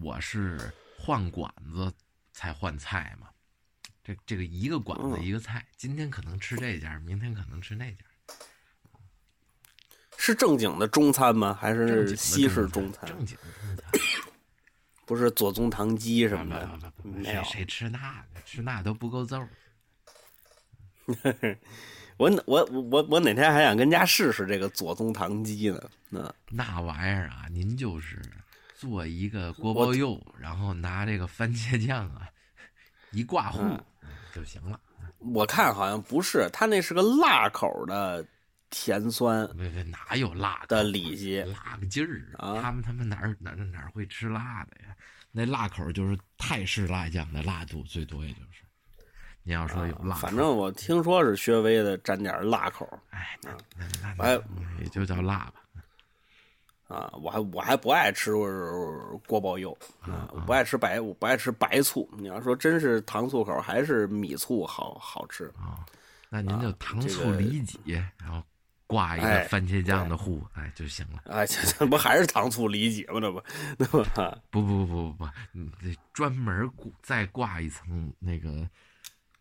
[0.00, 1.92] 我是换馆子
[2.32, 3.28] 才换菜嘛。
[4.02, 8.04] 这这个一个馆子嗯一个菜，今天可能吃这家，明天可能吃那家。
[10.16, 11.56] 是正经的中餐吗？
[11.60, 13.06] 还是西式中中餐？
[13.08, 14.00] 正经的中餐。
[15.10, 17.52] 不是左宗棠鸡什么的没有谁。
[17.52, 17.98] 谁吃那
[18.32, 18.40] 个？
[18.46, 19.44] 吃那都不够揍。
[22.16, 25.90] 我我我我哪天还想跟家试试这个左宗棠鸡呢？
[26.10, 28.22] 那那玩意儿啊，您就是
[28.76, 32.30] 做一个锅包肉，然后拿这个番茄酱啊
[33.10, 33.84] 一挂糊嗯
[34.32, 34.78] 就行了。
[35.18, 38.24] 我看好像不是，它那是个辣口的
[38.70, 41.40] 甜酸别别哪有辣的里脊。
[41.42, 44.94] 辣个劲儿啊他们他们哪儿哪儿哪儿会吃辣的呀？
[45.32, 48.64] 那辣口就是泰式辣酱的辣度最多，也就是。
[49.42, 55.54] 你要说有辣，啊反正我听说是稍微的沾点辣口哎，那那那我还那也就叫辣吧。
[56.88, 58.32] 啊，我还我还不爱吃
[59.26, 62.08] 锅包肉啊，我不爱吃白，我不爱吃白醋。
[62.18, 65.46] 你要说真是糖醋口，还是米醋好好吃。
[65.56, 65.86] 啊，
[66.28, 67.78] 那您就糖醋这个里脊，
[68.18, 68.42] 然后
[68.90, 71.22] 挂一哎个番茄酱的糊，哎就行了。
[71.26, 73.20] 哎， 这这不还是糖醋里脊吗？
[73.20, 73.42] 这不，
[73.78, 78.68] 那不啊不不不不不，你得专门挂再挂一层那个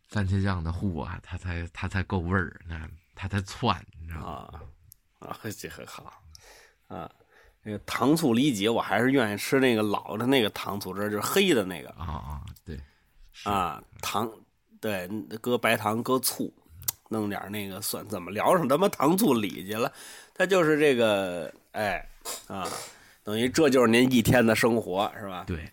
[0.07, 4.61] 番茄酱的糊啊，它才它才够味儿，那它才窜，你知道吗？
[5.19, 6.13] 啊啊，这很好
[6.87, 7.09] 啊。
[7.61, 12.79] 那个糖醋里脊，我还是愿意吃那个老的那个糖醋汁，就是黑的那个啊啊，对，
[13.43, 14.31] 啊，糖
[14.79, 15.05] 对，
[15.41, 16.53] 搁白糖搁醋，
[17.09, 19.91] 弄点那个蒜，怎么聊上他妈糖醋里脊了？
[20.33, 22.07] 他就是这个，哎
[22.47, 22.65] 啊，
[23.23, 25.43] 等于这就是您一天的生活是吧？
[25.45, 25.69] 对，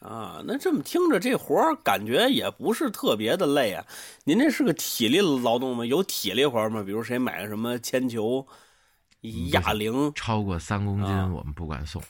[0.00, 3.84] 啊，那这么听着，这活儿感觉也不是特别的累啊。
[4.24, 5.86] 您这是个体力劳动吗？
[5.86, 6.82] 有体力活吗？
[6.82, 8.44] 比如谁买个什么铅球、
[9.52, 12.02] 哑铃，超过三公斤啊我们不管送。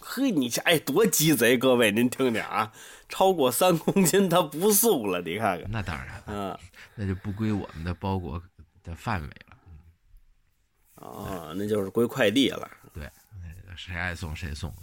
[0.02, 1.58] 嘿，你这哎多鸡贼！
[1.58, 2.72] 各位您听听啊，
[3.08, 5.70] 超过三公斤它不送了，你看看。
[5.70, 6.58] 那当然，嗯，
[6.94, 8.42] 那就不归我们的包裹
[8.82, 9.56] 的范围了。
[10.94, 12.68] 哦，那就是归快递了。
[12.94, 13.08] 对，
[13.42, 14.74] 那个谁爱送谁送，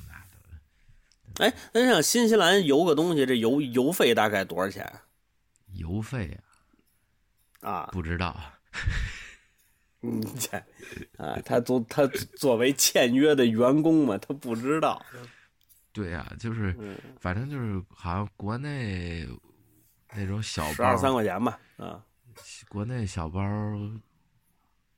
[1.39, 4.91] 哎，那像新西兰邮个东西，这邮邮费大概多少钱
[5.73, 6.37] 邮费
[7.61, 7.89] 啊，啊？
[7.91, 8.39] 不知道。
[10.01, 10.57] 嗯，这
[11.17, 12.05] 啊，他作他
[12.37, 15.03] 作为签约的员工嘛，他不知道。
[15.91, 19.27] 对呀、就是嗯，反正就是好像国内
[20.13, 21.59] 那种小包十二，三块钱吧。
[21.77, 22.05] 啊，
[22.69, 23.41] 国内小包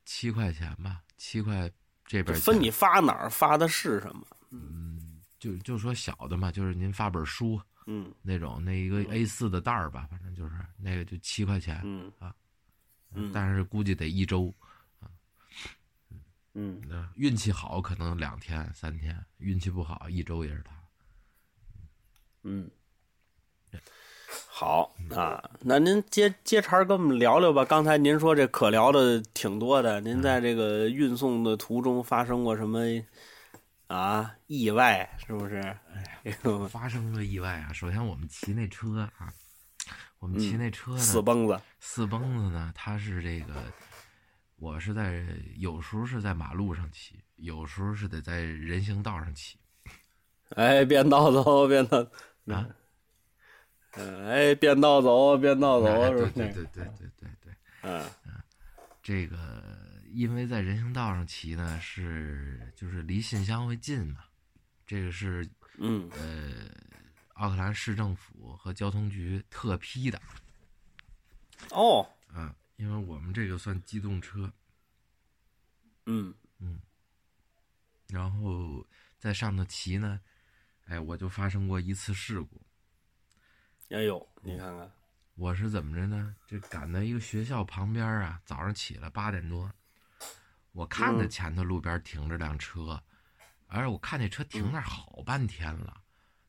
[0.03, 1.71] 七块钱吧，七块
[2.05, 4.27] 这边分你发哪儿发的是什么。
[4.51, 12.11] 嗯就就说小的嘛，就是您发本书嗯那种，那一个 A 四的袋儿吧，反正就是那个就七块钱，嗯
[13.13, 14.53] 嗯但是估计得一周。
[14.61, 14.68] 嗯，
[16.87, 20.71] 那运气好可能两天三天，运气不好一周也是他。
[22.43, 22.69] 嗯，
[24.47, 27.65] 好啊，那您接接茬儿跟我们聊聊吧。
[27.65, 32.79] 刚才您说这可聊的挺多的，您在这个运送的途中发生过什么
[33.87, 35.17] 啊意外？
[35.25, 35.59] 是不是？
[36.23, 37.73] 哎呦，发生了意外啊！
[37.73, 39.33] 首先我们骑那车啊，
[40.19, 43.53] 我们骑那车呢，嗯四蹦子，四蹦子呢，它是这个，
[44.59, 49.57] 我是在有时候是在马路上骑，有时候是得在人行道上骑。
[50.49, 51.99] 哎，变道走变道，
[52.47, 52.67] 啊。
[53.93, 56.29] 嗯，哎，变道走变道走，哎对？
[56.31, 58.05] 对对对对对对，嗯。
[59.01, 59.63] 这个
[60.11, 64.25] 因为在人行道上骑呢，是就是离信箱会近嘛，
[64.85, 66.09] 这个是嗯。
[66.11, 66.69] 呃
[67.39, 70.21] 奥克兰市政府和交通局特批的，
[71.71, 74.49] 哦，啊，因为我们这个算机动车，
[76.05, 76.79] 嗯嗯
[78.07, 78.87] 然后
[79.17, 80.17] 在上头骑呢，
[80.85, 82.61] 哎，我就发生过一次事故。
[83.89, 84.89] 哎呦，你看看，
[85.35, 86.33] 我是怎么着呢？
[86.47, 89.69] 这赶到一个学校旁边啊，早上起来八点多，
[90.71, 93.03] 我看着嗯前头路边停着辆车，
[93.67, 96.01] 而我看那车停那儿好半天了。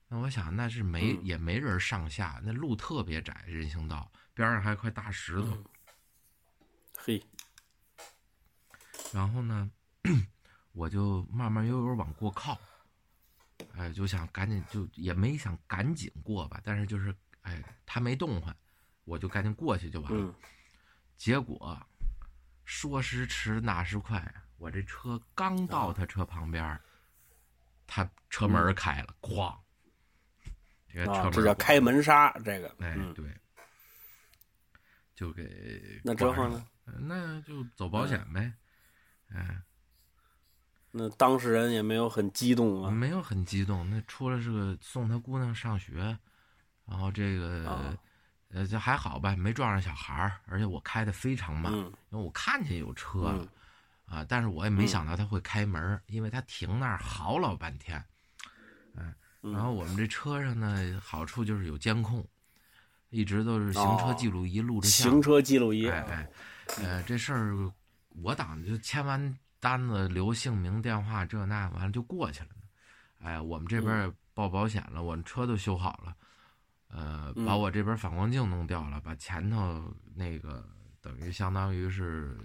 [0.06, 5.60] 那我想那是没、嗯也没人上下，那路特别窄，人行道边上还有块大石头。
[7.06, 7.22] 嗯嘿，
[9.12, 9.70] 然后呢，
[10.72, 12.58] 我就慢慢悠悠往过靠，
[13.74, 18.54] 哎，就想赶紧就也没想赶紧过吧，但是就是哎，他没动换，
[19.04, 20.20] 我就赶紧过去就完了。
[20.20, 20.34] 嗯。
[21.16, 21.78] 结果
[22.64, 24.22] 说时迟那时快，
[24.58, 26.80] 我这车刚到他车旁边儿，
[27.86, 29.54] 他车门开了，哐，
[30.88, 33.36] 这个车门啊，这叫开门杀，这个，哎，嗯，对，
[35.14, 36.66] 就给那之后呢
[36.98, 38.52] 那就走保险呗。
[39.32, 39.62] 哎，
[40.90, 46.18] 那当事人也没有很激动啊，没有很激动，那出了是个送他姑娘上学，
[46.84, 47.96] 然后这个、啊
[48.48, 53.48] 呃，这还好吧，没撞上小孩儿，而且我开的非常慢，嗯因为我看见有车了、
[54.08, 58.04] 嗯啊，但是我也没想到他会开门儿，因为他停那儿好老半天。
[58.94, 62.26] 嗯然后我们这车上呢，好处就是有监控，
[63.10, 65.10] 一直都是行车哦记录仪录着像。
[65.10, 66.30] 行车记录仪，哎哎，
[66.82, 67.72] 呃，这事儿
[68.22, 72.62] 我当就签完单子留姓名、电话这那，完了就过去了呢。
[73.18, 76.16] 哎，我们这边也报保险了，我们车都修好了，
[76.88, 80.66] 呃，把我这边反光镜弄掉了，把前头那个
[81.00, 82.38] 等于相当于是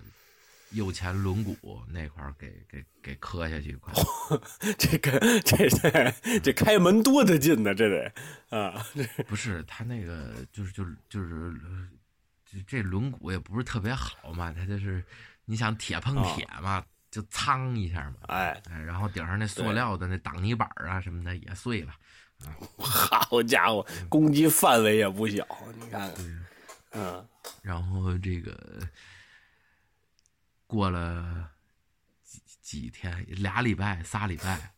[0.75, 3.93] 右前轮毂那块儿给给给磕下去一块。
[4.77, 8.11] 这个这这这开门多得劲呢，这得
[8.55, 8.85] 啊，
[9.27, 11.33] 不是他那个就是就是就是
[11.63, 11.87] 呃
[12.45, 15.03] 这这轮毂也不是特别好嘛，它就是
[15.45, 21.93] 你想铁碰铁嘛，就苍一下嘛，哎，哎，然后顶上那塑料的那挡泥板啊什么的也碎了，
[22.77, 25.47] 好家伙，攻击范围也不小，
[25.79, 26.45] 你看看，
[26.91, 27.27] 嗯。
[27.61, 28.79] 然后这个
[30.67, 31.51] 过了
[32.23, 34.73] 几几天，俩礼拜仨礼拜，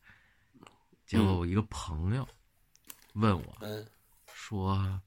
[1.06, 2.28] 结果我一个朋友
[3.14, 3.86] 问我，嗯
[4.34, 5.02] 说，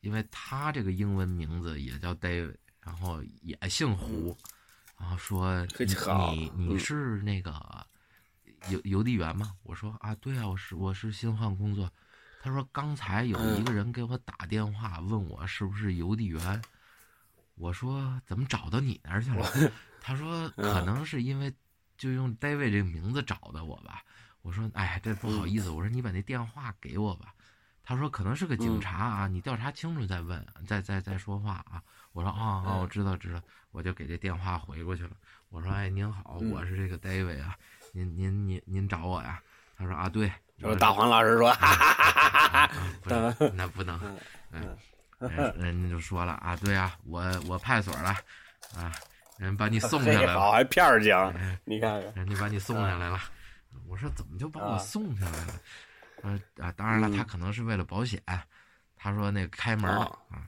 [0.00, 4.36] 因为他这个英文名字也叫 David，然后也姓胡，
[4.96, 7.86] 然后说你好你你嗯是那个
[8.70, 9.56] 邮邮递员吗？
[9.64, 11.92] 我说啊，对啊，我是我是新换工作。
[12.40, 16.62] 他说刚才有一个人给我打电话问我是不是邮递员，
[17.54, 19.46] 我说怎么找到你那儿去了？
[20.06, 21.50] 他说可能是因为
[21.96, 24.02] 就用 David 这个名字找的我吧。
[24.42, 27.32] 我说哎，这不好意思，我说你把那电话给我吧。
[27.82, 31.82] 他说可能是个警察啊，你调查清楚再问，再再再说话啊。
[32.12, 33.40] 我说啊啊，我知道知道，
[33.70, 35.16] 我就给这电话回过去了。
[35.48, 37.56] 我说哎，您好，我是这个 David 啊，
[37.92, 39.40] 您您您您找我呀？
[39.78, 40.30] 他说啊对，
[40.78, 43.98] 大黄老师说， 哈哈哈哈哈那不能，
[44.50, 44.76] 嗯，
[45.56, 48.10] 人家就说了啊，对啊，我我派出所了，
[48.76, 48.92] 啊，
[49.38, 53.20] 人把你送下来了， 还片儿讲，你看看，人家把你送下来了，
[53.86, 55.60] 我说怎么就把我送下来了？
[56.22, 58.22] 呃啊，当然了，他可能是为了保险，
[58.96, 60.46] 他说那个开门了啊。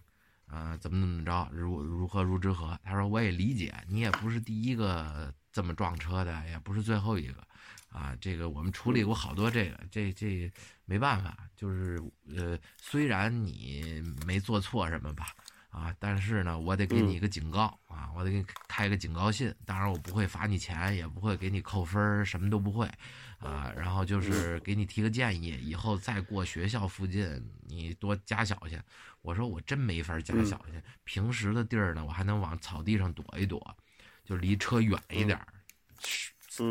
[0.49, 2.79] 呃，怎么怎么着，如如何如之何？
[2.85, 7.43] 他说我也理解，你也不是第一个这么撞车的，也不是最后一个，
[7.91, 10.49] 啊，这个我们处理过好多这个，这这
[10.85, 12.01] 没办法，就是
[12.37, 15.35] 呃，虽然你没做错什么吧，
[15.77, 22.91] 啊，但是呢，我得给你一个警告啊，我得给你开个警告信，当然我不会罚你钱，也不会给你扣分，什么都不会。
[23.39, 27.29] 啊，然后就是给你提个建议，以后再过学校附近，
[27.67, 28.81] 你多加小心。
[29.21, 33.77] 我说我真没法加小心，平时的地儿呢，我还能往草地上躲一躲，
[34.25, 35.47] 就离车远一点儿，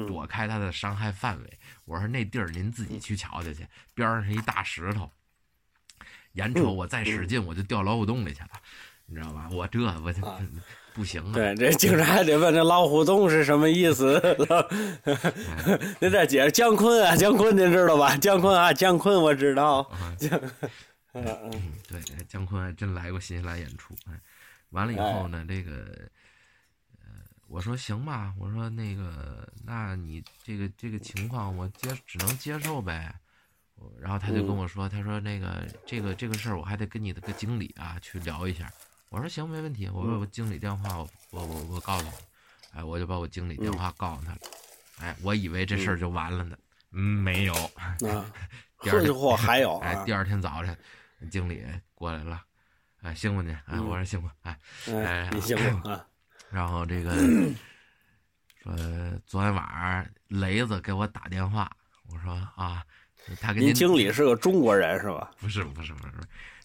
[0.08, 1.60] 躲开它的伤害范围。
[1.84, 5.12] 我说那地儿您自己去瞧瞧去，边上是一大石头，
[6.34, 8.50] 眼瞅我再使劲，我就掉老虎洞里去了，
[9.06, 9.48] 你知道吧？
[9.52, 10.22] 我这我就。
[10.96, 11.34] 不行啊！
[11.34, 14.18] 对，这警察还得问这老虎洞是什么意思。
[16.00, 18.16] 那再解释姜昆啊，姜昆您知道吧？
[18.16, 19.92] 姜昆啊，姜昆我知道。
[20.18, 20.40] 姜，
[21.12, 23.94] 嗯嗯，对，姜昆还真来过新西兰演出。
[24.70, 25.72] 完了以后呢，这个，
[27.00, 27.10] 呃，
[27.50, 33.14] 我说行吧，我说那个，那你这个这个情况我接只能接受呗。
[34.00, 38.72] 然后他就跟我说，他说那个这个这个事儿我还得跟你的个经理啊去聊一下。
[39.16, 39.88] 我说行，没问题。
[39.88, 42.12] 我说我经理电话，我我我我告诉你，
[42.74, 44.40] 哎，我就把我经理电话告诉他了。
[45.00, 46.58] 哎，我以为这事儿就完了呢，
[46.92, 47.54] 嗯，没有。
[47.76, 47.96] 啊，
[48.84, 49.78] 这货还有。
[49.78, 50.78] 哎，第二天早晨，
[51.32, 51.64] 经理
[51.94, 52.44] 过来了，
[53.04, 53.58] 哎，辛苦您。
[53.68, 54.30] 哎，我说辛苦。
[54.42, 56.06] 哎，哎，你辛苦 啊。
[56.50, 57.12] 然后这个
[58.64, 58.76] 说，
[59.26, 61.72] 昨天晚上雷子给我打电话，
[62.10, 62.84] 我说啊，
[63.40, 65.32] 他给您经理是个中国人是吧？
[65.40, 66.14] 不是，不是，不是。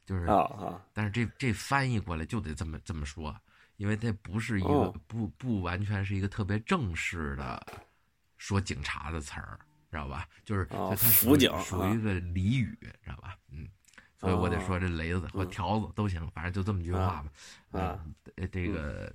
[0.06, 0.84] 就是啊啊！
[0.92, 3.34] 但是这这翻译过来就得这么这么说，
[3.76, 7.64] 因为它不是一个不不完全是一个特别正式的
[8.38, 9.58] 说警察的词儿，
[9.90, 10.26] 知道吧？
[10.44, 13.36] 就是它辅警属于一个俚语，知道吧？
[13.50, 13.68] 嗯，
[14.18, 17.80] 所以我得说这雷子或条子都行，反正就这么句话吧。
[17.80, 18.04] 啊，
[18.50, 19.12] 这个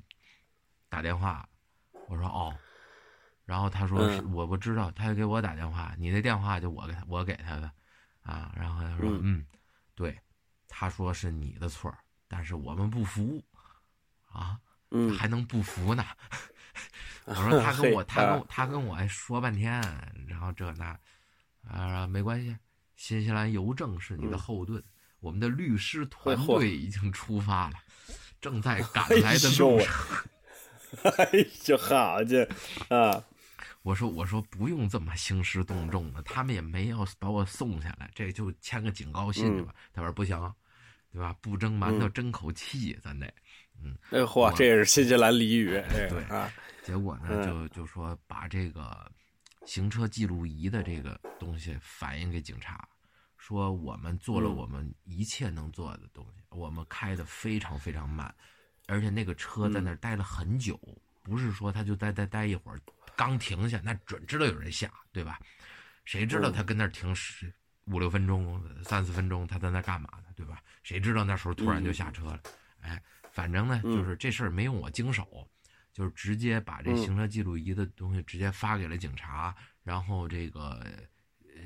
[0.88, 1.48] 打电话，
[2.08, 2.56] 我说哦，
[3.44, 4.00] 然后他说
[4.32, 7.70] 我不知道，他就给我打电话，你那电话就我给他我给他的
[8.22, 9.46] 啊，然后他说嗯，
[9.94, 10.18] 对。
[10.78, 11.90] 他说是你的错
[12.28, 13.42] 但是我们不服，
[14.30, 14.60] 啊，
[15.18, 16.06] 还能不服呢？
[17.24, 19.82] 我说 他跟我，他跟他跟我还说半天，
[20.28, 21.00] 然后这那，
[21.66, 22.58] 啊，没关系，
[22.98, 24.84] 新西兰邮政是你的后盾，
[25.22, 27.76] 我们的律师团队已经出发了，
[28.42, 29.88] 正在 赶来的路上。
[31.18, 31.30] 哎
[31.68, 32.46] 呦，好家
[32.90, 33.24] 伙啊！
[33.82, 39.74] 我说我说不用这么兴师动众的，他们也没要把我送下来，这就签个警告信吧。
[39.94, 40.54] 他说不行。
[41.16, 41.34] 对吧？
[41.40, 43.26] 不蒸馒头争口气，咱得，
[43.82, 43.98] 嗯。
[44.10, 45.70] 哎嚯，这也是新西兰俚语。
[46.10, 46.52] 对啊。
[46.84, 49.10] 结果呢，就就说把这个
[49.66, 52.86] 行车记录仪的这个东西反映给警察，
[53.38, 58.32] 说我们做了我们一切能做的东西，我们开的非常非常慢，
[58.88, 60.78] 而且那个车在那儿待了很久，
[61.24, 62.80] 不是说他就待待待一会儿，
[63.16, 65.40] 刚停下，那准知道有人下，对吧？
[66.04, 67.52] 谁知道他跟那儿停十
[67.86, 70.26] 五六分钟、三四分钟，他在那干嘛呢？
[70.36, 70.62] 对吧？
[70.86, 72.40] 谁知道那时候突然就下车了？
[72.82, 75.50] 哎，反正呢，就是这事儿没用我经手，
[75.92, 80.86] 就是直接把这行车记录仪的东西直接发给了警察，然后这个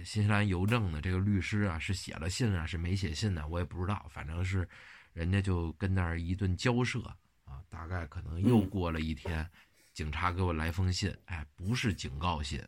[0.06, 4.10] 新西兰邮政的这个律师啊，是写了信啊，是没写信呢，我也不知道。
[4.10, 4.66] 反正是
[5.12, 7.02] 人家就跟那儿一顿交涉
[7.44, 9.46] 啊，大概可能又过了一天，
[9.94, 12.66] 警察给我来封信，哎，不是警告信，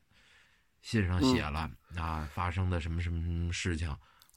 [0.82, 3.89] 信上写了啊，发生的什么什么什么事情。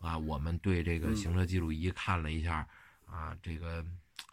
[0.05, 2.69] 啊，我们对这个行车记录仪看了一下，
[3.07, 3.83] 啊，这个，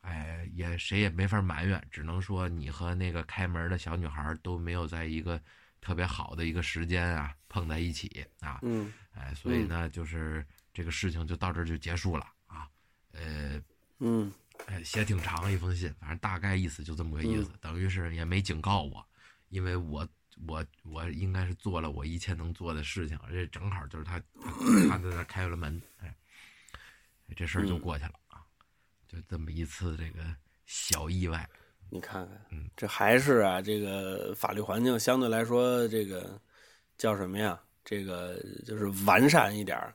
[0.01, 5.41] 哎，也谁也没法埋怨，只能说你和那个开门的小女孩都没有在一个
[5.79, 12.67] 特别好的一个时间啊碰在一起啊，嗯，哎，所以呢，就是这个事情就到这就结束了啊，
[13.13, 13.61] 呃，
[13.99, 14.29] 嗯，
[14.65, 19.05] 哎，写挺长一封信，反正大概意思就这么个意思，等于是也没警告我，
[19.47, 20.07] 因为我。
[20.47, 24.19] 我我应该是做了我一切能做的事情，而且正好就是他
[24.89, 26.15] 他在那开了门，哎，
[27.35, 28.43] 这事儿就过去了啊，
[29.07, 30.23] 就这么一次这个
[30.65, 31.47] 小意外。
[31.89, 36.39] 你看看，嗯，这还是啊，这个法律环境相对来说这个
[36.97, 37.59] 叫什么呀？
[37.83, 39.93] 这个就是完善一点儿。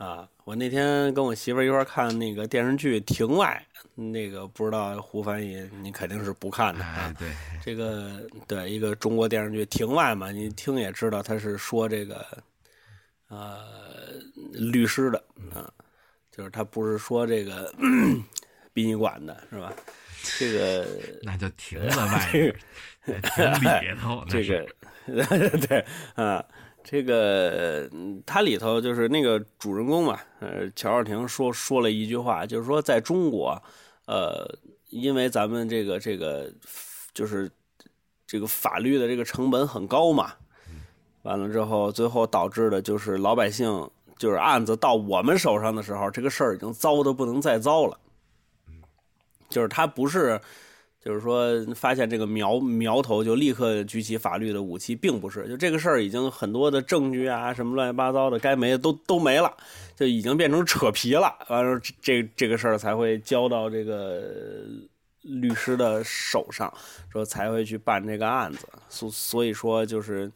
[0.00, 3.62] 啊，我那天跟我媳妇一块看那个电视剧《庭外》，
[4.02, 7.14] 那个不知道胡翻译，你肯定是不看的啊。
[7.18, 7.28] 对，
[7.62, 12.26] 这个对一个中国电视剧《庭外》嘛，你听也知道，他是说这个，
[13.28, 13.58] 呃
[14.52, 15.22] 律师的
[15.54, 15.70] 啊，
[16.30, 17.70] 就是他不是说这个
[18.72, 19.70] 殡仪馆的是吧？
[20.38, 20.86] 这个
[21.22, 22.56] 那就停在外面，
[23.04, 24.24] 停里头。
[24.30, 24.66] 这个
[25.66, 25.84] 对
[26.14, 26.44] 啊，
[26.82, 27.88] 这个
[28.24, 33.62] 它里头就是那个主人公嘛，呃，乔少廷说说了一句话，就是说在中国，
[34.06, 34.58] 呃，
[34.88, 36.52] 因为咱们这个这个
[37.12, 37.50] 就是
[38.26, 40.32] 这个法律的这个成本很高嘛，
[41.22, 47.98] 完了之后，最后导致的就是老百姓就是案子到我们手上的时候，这个事儿已经糟的不能再糟了。
[49.48, 50.40] 就是他不是，
[51.02, 55.48] 就是说发现这个苗苗头就立刻举起法律的武器，并不是。
[55.48, 59.50] 就这个事儿已经很多的证据啊，什么乱七八糟的该没的都都没了，
[59.96, 61.34] 就已经变成扯皮了。
[61.48, 64.22] 完了，这这个事儿才会交到这个
[65.22, 66.70] 律师的手上，
[67.10, 68.68] 说才会去办这个案子。
[68.90, 70.30] 所所以说，就是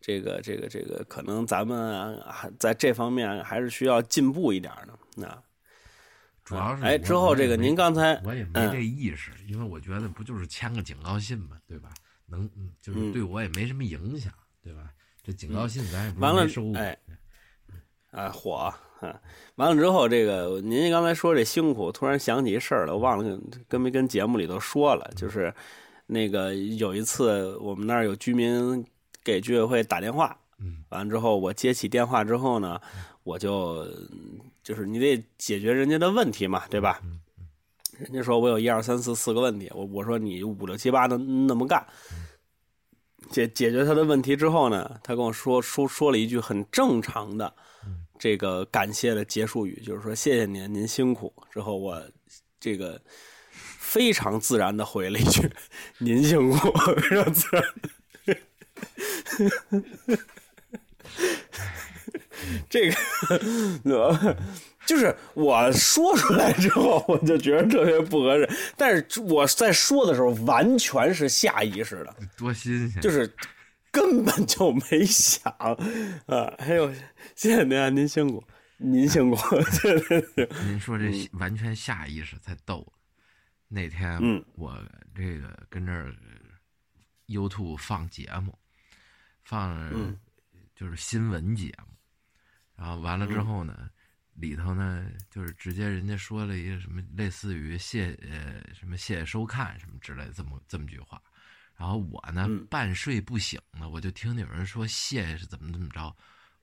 [0.00, 4.92] 这个这个这个，可能咱们还在这方面还是需要进步一点的。
[5.14, 5.42] 那。
[6.48, 11.90] 主要是哎，之后这个您刚才我也没这意识，因为我觉得不就是签个警告信嘛，对吧？
[12.24, 12.48] 能
[12.80, 14.32] 就是对我也没什么影响，
[14.62, 14.90] 对吧？
[15.22, 16.96] 这警告信咱也完了收哎，
[18.12, 19.20] 啊火啊！
[19.56, 25.52] 完了之后，这个您刚才说这辛苦，突然想起一事儿了，我忘了跟没跟节目里头说了，就是
[26.06, 28.82] 那个有一次我们那儿有居民
[29.22, 32.80] 给居委会打电话，嗯，完了之后我接起电话之后呢，
[33.22, 33.86] 我就。
[34.68, 37.00] 就是你得解决人家的问题嘛，对吧？
[37.98, 41.86] 人家说我有一二三四四个问题，我我说你五六七八的那么干，
[43.30, 47.50] 解解决他的问题之后呢，他跟我说说说了一句很正常的
[48.18, 51.32] 这个感谢的结束语，就是说谢谢您，您辛苦。
[51.50, 52.06] 之后我
[52.60, 53.00] 这个
[53.50, 55.50] 非常自然的回了一句
[55.96, 57.64] 您辛苦，非常自然。
[62.68, 64.36] 这个，
[64.86, 68.48] 就是我说出来之后，我就觉得特别不合适。
[68.76, 73.30] 但是我在说的时候，完全是下意识的，多新鲜，就是
[73.90, 75.52] 根本就没想
[76.26, 76.52] 啊。
[76.58, 76.92] 还有，
[77.34, 78.42] 谢谢您啊，您辛苦，
[78.76, 79.36] 您辛苦。
[80.64, 82.86] 您说这完全下意识才逗。
[83.70, 84.74] 那天，嗯，我
[85.14, 86.14] 这个跟这儿
[87.26, 88.56] YouTube 放节目，
[89.44, 90.16] 放
[90.74, 91.87] 就是新闻节目。
[92.78, 93.90] 然后完了之后呢，
[94.34, 101.20] 里头呢就是直接人家说了一个什么类似于谢呃什么谢谢收看什么之类的这么这么句话，
[101.76, 106.14] 然后我呢半睡不醒呢，我就听见有人说谢谢是怎么怎么着，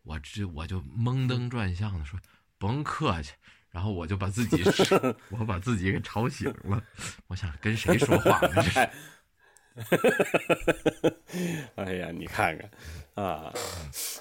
[0.04, 2.18] 我这我就蒙登转向的说
[2.58, 3.34] 甭客气，
[3.70, 4.64] 然后我就把自己
[5.30, 6.82] 我把自己给吵醒了，
[7.28, 8.54] 我想跟谁说话呢？
[8.56, 8.90] 这是
[11.76, 12.72] 哎呀，你看看
[13.16, 13.52] 啊，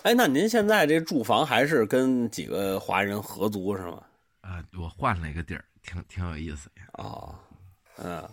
[0.02, 4.02] 哎，那您现在这住房还是跟几个华人合租是吗？
[4.40, 6.84] 啊，我换了一个地儿，挺挺有意思呀。
[6.92, 7.34] 哦，
[7.98, 8.28] 嗯，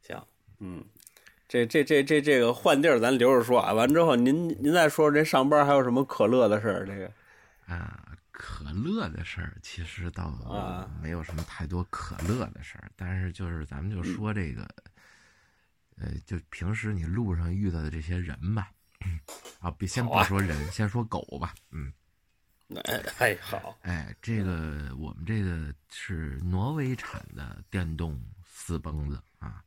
[0.00, 0.18] 行，
[0.58, 0.82] 嗯，
[1.46, 3.74] 这这这这这个换地儿咱留着说啊。
[3.74, 6.86] 完之后，您您再说说这上班还有什么可乐的事儿？
[6.86, 7.12] 这个
[7.66, 10.32] 啊，可乐的事儿其实倒
[11.02, 14.66] 没有什么太多可乐的事儿，但是就是咱们就说这个。
[16.02, 18.70] 呃，就平时你路上遇到的这些人吧，
[19.60, 21.92] 啊，别先不说人，先说狗吧，嗯，
[23.18, 29.62] 哎，好，哎，这个我们这个是挪威产的电动四蹦子啊，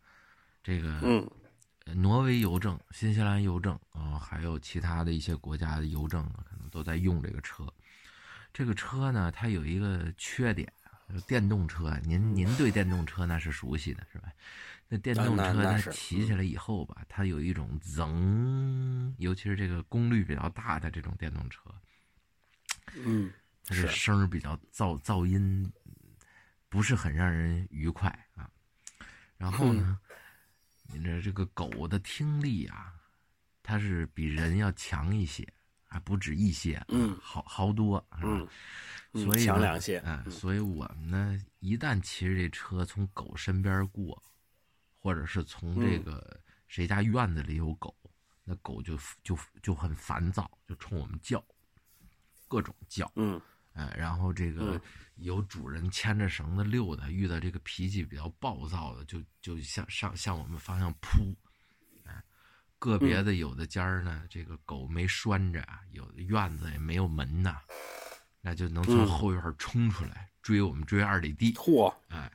[0.64, 1.30] 这个，嗯，
[1.96, 7.72] 挪威邮政、新西兰邮政啊，还有其他的一些国家的邮政可能都在用这个车。
[8.52, 10.72] 这个车呢，它有一个缺点，
[11.28, 14.32] 电动车，您您对电动车那是熟悉的，是吧？
[14.94, 21.74] 那电动车它骑起来以后吧，它有一种噌，尤其是这个功率比较大的这种电动车，
[23.04, 23.34] 嗯，
[23.66, 23.88] 它是。
[23.88, 25.68] 声比较噪噪音，
[26.70, 28.48] 不是很让人愉快啊。
[29.36, 30.00] 然后呢，
[30.86, 32.94] 你这这个狗的听力啊，
[33.64, 35.44] 它是比人要强一些，
[35.88, 38.48] 还不止一些，嗯，好好多，嗯，
[39.16, 44.22] 所以强两些，嗯，所以我们呢，一旦骑着这车从狗身边过。
[45.04, 46.40] 或者是从这个
[46.70, 47.94] 谁家院子里有狗，
[48.46, 51.44] 那狗就就就很烦躁，就冲我们叫，
[52.48, 53.40] 各种叫，嗯，
[53.74, 54.80] 哎，然后这个
[55.16, 61.36] 有主人牵着绳子遛的，遇到这个脾气比较暴躁的，就就向上向我们方向扑，
[62.06, 62.24] 哎，
[62.80, 67.60] 个别的有的家儿呢，这个狗没拴着，有的院子也没有门呐，
[68.40, 72.32] 那就能从后院冲出来追我们追二里地，嚯，哎，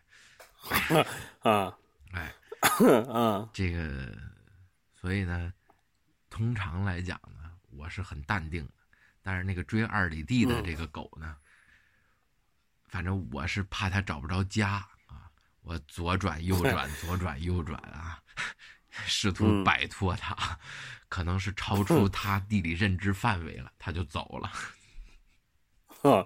[1.40, 1.74] 啊，
[2.12, 2.30] 哎。
[2.80, 4.16] 嗯， 这个，
[4.94, 5.52] 所以呢，
[6.30, 8.72] 通常来讲呢，我是很淡定的。
[9.22, 11.36] 但是那个追二里地的这个狗呢，
[12.86, 15.30] 反正我是怕它找不着家啊，
[15.60, 18.22] 我左转右 转，左转右转啊，
[18.90, 20.58] 试图摆脱它，
[21.08, 24.50] 可能是超出它地理认知范围了，它就走了。
[26.02, 26.24] 啊，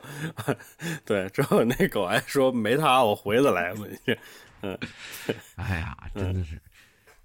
[1.05, 3.87] 对，之后那狗还说没它我回得来吗？
[4.07, 4.19] 嗯，
[5.57, 6.61] 哎呀，真的是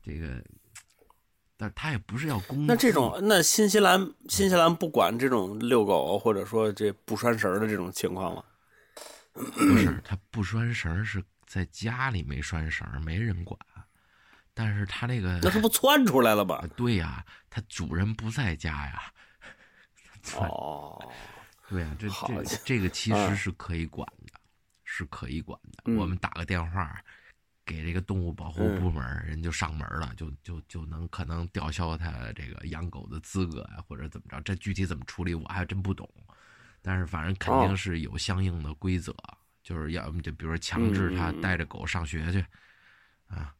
[0.04, 0.44] 这个，
[1.56, 2.66] 但他也不是要攻。
[2.66, 8.44] 那这种，那新西兰新西兰不管这种遛狗或者说这不拴绳的这种情况吗？
[9.34, 13.60] 不是，他不拴绳是在家里没拴绳，没人管。
[14.54, 16.64] 但是他那个，那是不窜出来了吗？
[16.76, 19.14] 对呀，他主人不在家呀。
[20.36, 21.00] 哦。
[21.70, 24.40] 对啊，这这这个其实是可以管的，
[24.86, 25.94] 是可以管的。
[25.98, 26.98] 我们打个电话
[27.68, 34.42] 给这个动物保护部门，人就上门了，就就就能可能吊销他这个养狗的资格呀，或者怎么着。
[34.42, 36.10] 这具体怎么处理，我还真不懂。
[36.82, 39.14] 但是反正肯定是有相应的规则，
[39.62, 42.44] 就是要么就比如说强制他带着狗上学去
[43.28, 43.54] 啊。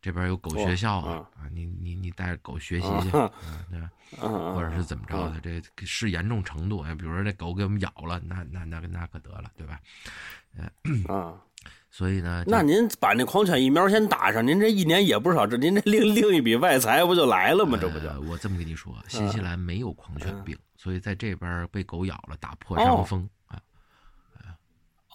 [0.00, 3.10] 这边有狗学校啊，啊，你你你带着狗学习去，
[3.70, 3.88] 对吧？
[4.52, 5.40] 或者是怎么着的？
[5.40, 9.80] 这是严重程度哎，比如说这狗给我们咬了，那那那那可得了，对吧？
[10.56, 11.40] 嗯啊，
[11.94, 17.76] 所以呢，那您把那狂犬疫苗先打上，您这一年也不少，这您这另 另一笔外财不就来了吗？
[17.78, 18.08] 这不就？
[18.22, 23.60] 我这么跟你说，新西兰没有狂犬病，所以在这边被狗咬了打破伤风啊，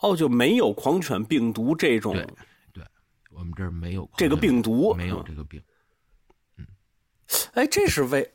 [0.02, 2.14] 哦，就没有狂犬病毒这种。
[2.14, 2.86] 对
[3.32, 5.60] 我们这儿没有这个病毒，没有这个病。
[6.58, 6.66] 嗯，
[7.54, 8.32] 哎，这是为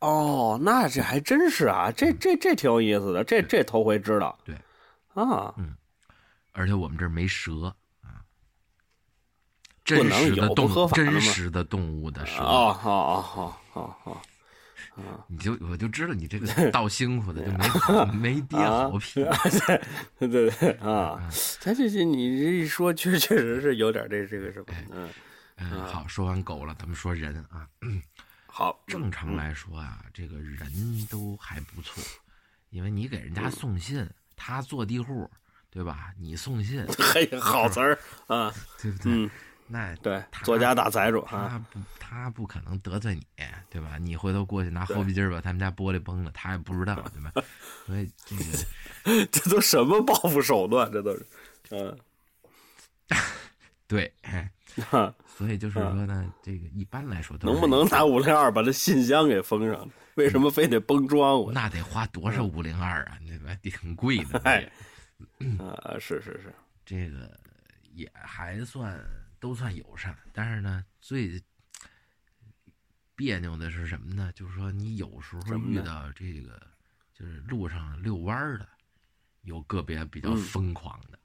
[0.00, 4.38] 哦，那这还真是啊，这这这挺有意思的，这这头回知道。
[4.44, 4.54] 对，
[5.14, 5.74] 啊，嗯，
[6.52, 7.74] 而且我们这儿没蛇啊，
[9.86, 12.42] 不能有不合法真实的动物的蛇。
[12.42, 14.22] 哦，好，好，好，好，好。
[14.96, 19.22] 啊，你就我就知道你这个倒辛苦的就没 没爹好皮，
[20.18, 21.20] 对对对啊！
[21.60, 25.10] 他这这你这一说，确确实是有点这这个什么，嗯
[25.58, 25.84] 嗯。
[25.84, 27.68] 好，说完狗了，咱们说人啊。
[28.46, 30.66] 好， 正常来说啊，这个人
[31.10, 32.02] 都还不错，
[32.70, 35.30] 因为你给人家送信，他坐地户，
[35.70, 36.10] 对吧？
[36.18, 36.82] 你送信，
[37.12, 39.28] 嘿，好词儿啊，对不对？
[39.68, 43.26] 那对作家大财主，他不他不可能得罪你，
[43.68, 43.98] 对吧？
[43.98, 47.32] 你回头过去拿后鼻筋把他们家玻璃崩了，他也不知道，对吧？
[47.84, 50.90] 所以这个 这都什么报复手段？
[50.92, 51.26] 这都是，
[51.70, 51.98] 嗯，
[53.88, 54.12] 对，
[55.26, 59.88] 所以就是说呢，这个一般来说，能不能拿五零二把这信箱给封上？
[60.14, 61.50] 为什么非得崩窗户？
[61.50, 63.18] 那得花多少五零二啊？
[63.26, 63.52] 那吧？
[63.62, 64.38] 挺贵的。
[64.44, 64.70] 哎，
[65.58, 66.54] 啊，是是是，
[66.84, 67.36] 这个
[67.94, 68.96] 也还算。
[69.38, 71.42] 都算友善，但是呢，最
[73.14, 74.32] 别扭的是什么呢？
[74.32, 76.60] 就是说，你有时候遇到这个，
[77.14, 78.68] 就是路上遛弯的，
[79.42, 81.18] 有个别比较疯狂的，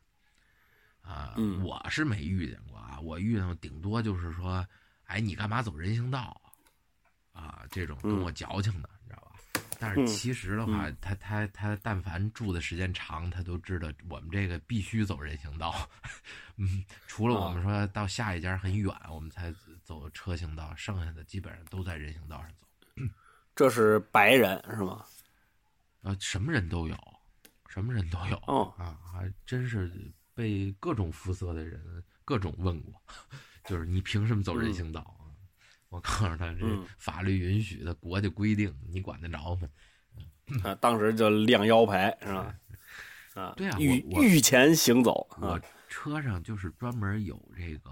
[1.02, 3.00] 啊，我是没遇见过啊。
[3.00, 4.66] 我遇到顶多就是说，
[5.06, 6.40] 哎，你干嘛走人行道？
[7.34, 8.90] 啊，这种跟我矫情的。
[9.82, 15.74] 但是其实的话，他他他，但凡住的时间长，他都知道我们这个必须走人行道。
[16.58, 19.52] 嗯，除了我们说到下一家很远，我们才
[19.84, 22.68] 走车行道，剩下的基本上都在人行道上走。
[23.56, 25.04] 这是白人是吗？
[26.04, 26.96] 啊，什么人都有，
[27.68, 28.38] 什么人都有。
[28.46, 29.92] 哦啊，还真是
[30.36, 31.82] 被各种肤色的人
[32.24, 32.94] 各种问过，
[33.66, 35.18] 就是你凭什么走人行道？
[35.92, 36.66] 我告诉他，这
[36.98, 39.68] 法律允许的，国家规定，你管得着吗？
[40.64, 42.56] 啊，当时就亮腰牌是吧？
[43.34, 45.28] 啊，对啊，御御前行走。
[45.42, 47.90] 我车上就是专门有这个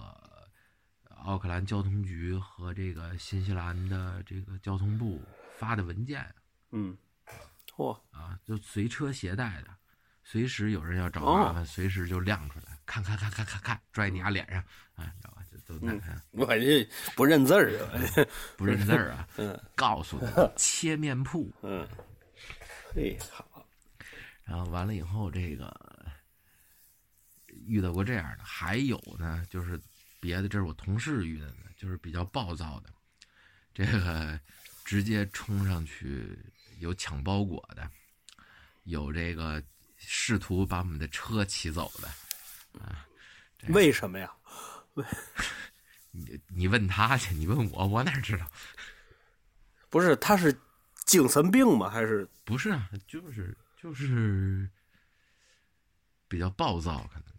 [1.10, 5.22] 奥克兰交通局和这个新西兰的这个交通部
[5.58, 6.26] 发的文件。
[6.72, 6.98] 嗯，
[7.76, 9.68] 嚯啊，就随车携带的，
[10.24, 14.64] 随时有人要找麻烦，随时就亮出来，看看看看看看，拽你丫脸上，
[14.96, 15.44] 啊，知道吧？
[15.82, 16.02] 嗯，
[16.32, 17.94] 我这不认字儿啊，
[18.58, 19.28] 不认字儿啊。
[19.38, 21.52] 嗯，告诉你， 切面铺。
[21.62, 21.88] 嗯，
[22.94, 23.46] 嘿，好。
[24.44, 25.72] 然后完了以后，这个
[27.68, 29.80] 遇到过这样的，还有呢，就是
[30.20, 32.90] 别的，这是我同事遇到的，就是比较暴躁的，
[33.74, 34.40] 这个
[34.84, 36.36] 直接冲上去
[36.80, 37.88] 有抢包裹的，
[38.86, 39.62] 有这个
[39.98, 42.08] 试图把我们的车骑走的，
[42.80, 43.06] 啊，
[43.68, 44.32] 为什么呀？
[46.12, 48.50] 你你问他去，你问我，我哪知道？
[49.90, 50.56] 不是，他是
[51.06, 51.90] 精神病吗？
[51.90, 52.90] 还是不是啊？
[53.08, 54.70] 就是就是
[56.28, 57.30] 比较暴躁，可能。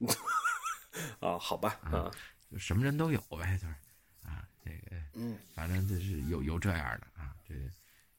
[1.20, 2.10] 啊，好吧，啊，
[2.50, 3.74] 就什么人都有呗，就是
[4.26, 7.54] 啊，这个，嗯，反正就是有有这样的啊，这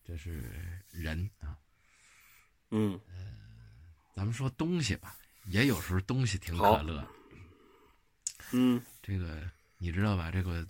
[0.05, 0.43] 这是
[0.91, 1.57] 人啊。
[2.69, 2.99] 嗯，
[4.15, 5.15] 咱们说东西吧，
[5.47, 7.05] 也有时候东西挺可乐。
[8.53, 9.41] 嗯这个
[9.77, 10.29] 你知道吧？
[10.31, 10.65] 这个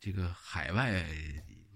[0.00, 0.92] 这个海外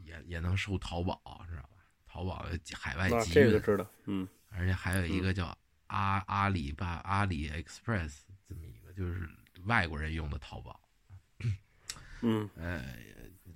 [0.05, 1.69] 也也能收淘宝，知道吧？
[2.07, 8.19] 淘宝海外那集运，这个知道，嗯而且还有一个叫阿阿里巴阿里 Express
[8.49, 9.29] 这么一个，就是
[9.65, 10.79] 外国人用的淘宝。
[12.25, 12.95] 嗯呃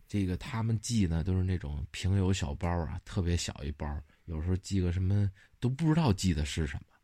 [0.08, 5.30] 这个他们寄呢都是那种平邮小包啊，特别小一包，有时候寄个什么
[5.60, 6.96] 都不知道寄的是什么，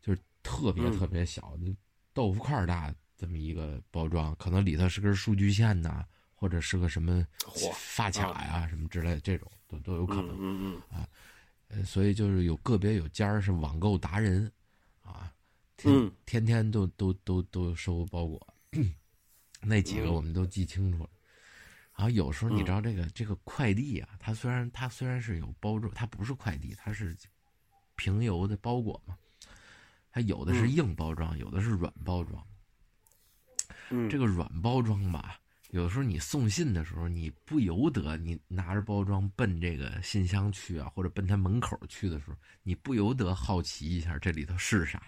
[0.00, 1.74] 就是特别嗯特别小，就
[2.14, 6.04] 豆腐块大这么一个包装，可能里头是根数据线呐，
[6.34, 7.24] 或者是个什么
[7.72, 10.36] 发卡呀、什么之类的，这种都都有可嗯能。
[10.40, 11.06] 嗯嗯
[11.68, 14.50] 呃，所以就是有个别有家儿是网购达人，
[15.04, 15.32] 啊，
[15.76, 18.44] 天、嗯天天都都都都收包裹，
[19.62, 21.10] 那几个嗯我们都记清楚了。
[21.94, 27.16] 然后有时候你嗯知道这个、这个快递啊，它虽然它虽然是有包装，它不是快递，它是
[27.94, 29.16] 平邮的包裹嘛，
[30.10, 32.44] 它有的是嗯硬包装，有的是软包装。
[33.92, 35.38] 嗯，这个软包装吧，
[35.70, 45.02] 有时候你送信的时候，你不由得你拿着包装奔这个信箱去啊，或者奔他门口去的时候，你不由得好奇一下这里头是啥。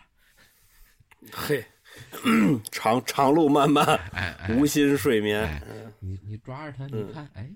[1.32, 1.64] 嘿，
[2.70, 5.43] 长长路漫漫，哎哎无心睡眠。
[5.43, 5.62] 哎，
[5.99, 7.51] 你你抓着它，你看，哎，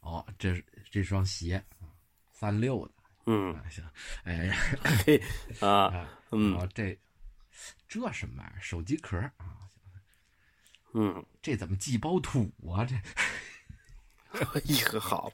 [0.00, 1.88] 哦，这是这双鞋啊，
[2.30, 2.92] 三六的，
[3.24, 3.82] 嗯，啊行，
[4.24, 4.56] 哎呀，
[5.06, 5.22] 嘿
[5.60, 6.94] 啊，啊，嗯哦这
[7.88, 8.60] 这什么玩意儿？
[8.60, 9.63] 手机壳啊，
[10.94, 12.84] 嗯，这怎么寄包土啊？
[12.84, 12.94] 这？
[14.34, 15.32] 哎呀，好，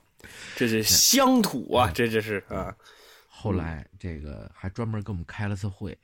[0.56, 2.76] 这是乡土啊，这这是啊，
[3.26, 5.96] 后来这个还专门给我们开了次会，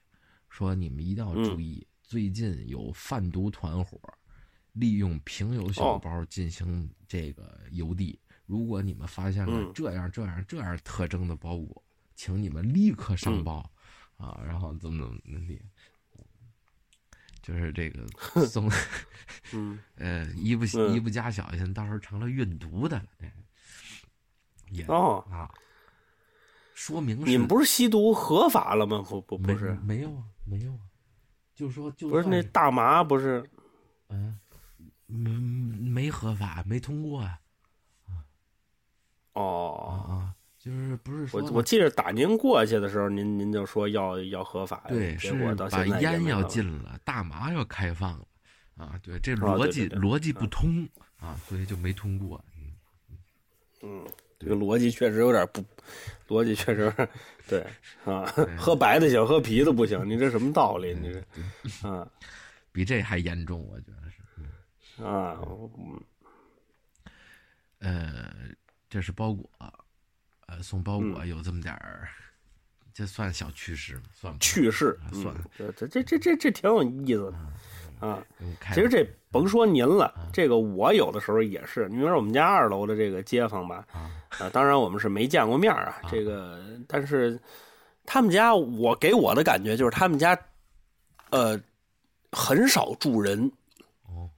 [0.49, 4.01] 说你们一定要注意，最近有贩毒团伙
[4.73, 8.19] 利用平邮小包进行这个邮递。
[8.47, 9.73] 如果你们发现了嗯。
[9.75, 11.83] 这样这样这样特征的包裹，
[12.15, 13.71] 请你们立刻上报、
[14.17, 15.61] 啊，然后怎么怎么地。
[17.47, 18.05] 就是这个
[18.45, 18.69] 送，
[19.53, 23.05] 嗯 呃，一不嗯一不加小心，到时候成了运毒的了。
[23.21, 23.27] 这
[24.71, 25.49] 也哦，啊，
[26.75, 29.01] 说明你们不是吸毒合法了吗？
[29.09, 30.81] 不不不是，没有啊，没有啊，
[31.55, 33.49] 就说就不是那大麻不是？
[34.09, 34.41] 嗯，
[35.07, 37.39] 没没合法，没通过啊
[38.07, 38.27] 啊
[39.35, 40.35] 哦，啊，
[40.67, 48.27] 就是不是说我我记得打您过去的时候，您您就说要要合法，对结是把果到现在也烟要禁了，大麻要开放了
[48.77, 50.85] 啊，对，这啊逻辑逻辑不通
[51.21, 52.45] 啊，所以就没通过。
[53.81, 54.05] 嗯，
[54.41, 55.64] 这个逻辑确实有点不，
[56.27, 56.93] 逻辑确实
[57.47, 57.64] 对
[58.05, 58.25] 啊，
[58.59, 60.93] 喝白的行，喝啤的不行，你这什么道理？
[60.95, 62.05] 你这啊
[62.73, 65.05] 比这还严重，我觉得是。
[65.05, 65.39] 啊，
[65.79, 66.03] 嗯
[67.79, 68.33] 呃，
[68.91, 69.49] 这是包裹，
[70.47, 72.09] 呃，送包裹有这么点儿，
[72.95, 74.03] 这算小趣事吗？
[74.15, 78.25] 算不趣事，啊算嗯，这这这这这挺有意思的啊。
[78.73, 81.89] 其实这甭说您了，啊这个我有的时候也是。
[81.89, 87.39] 你比如说我们家二楼的这个街坊吧，啊啊，当然我们是没见过面儿啊，这个但是
[88.05, 90.39] 他们家我给我的感觉就是他们家，
[91.31, 91.61] 呃，
[92.31, 93.51] 很少住人，
[94.05, 94.31] 哦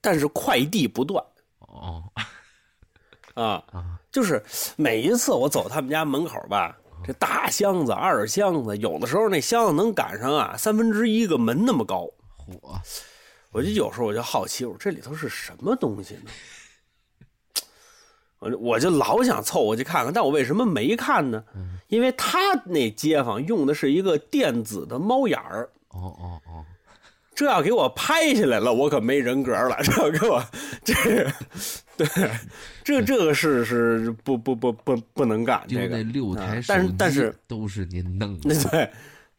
[0.00, 1.22] 但是快递不断
[1.58, 2.02] 哦
[3.34, 4.42] 啊，啊就是
[4.76, 12.08] 每一次我走他们家门口吧，这大箱子、二箱子，有的时候那箱子能赶上啊三分之一个门那么高。
[12.36, 12.80] 火
[13.52, 16.30] 我就有时候我就好奇，我说这里头是什么东西呢？
[18.40, 21.44] 我就我就老想凑过去看看，但我为什么没看呢？
[21.88, 26.64] 因为他那街坊用的是一个电子的猫眼儿，哦哦哦，
[27.34, 29.76] 这要给我拍下来了，我可没人格了。
[29.82, 30.44] 这要给我，
[30.84, 30.94] 这
[31.96, 32.30] 对，
[32.82, 35.62] 这这个事是不不不不不能干。
[35.66, 38.90] 就这个那六台但是但是都是您弄对的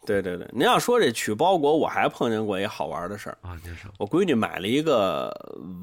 [0.05, 3.37] 对 对对，您要说这取包裹，我还碰见过一好玩的事儿。
[3.41, 5.33] 啊，您说我闺女买了一个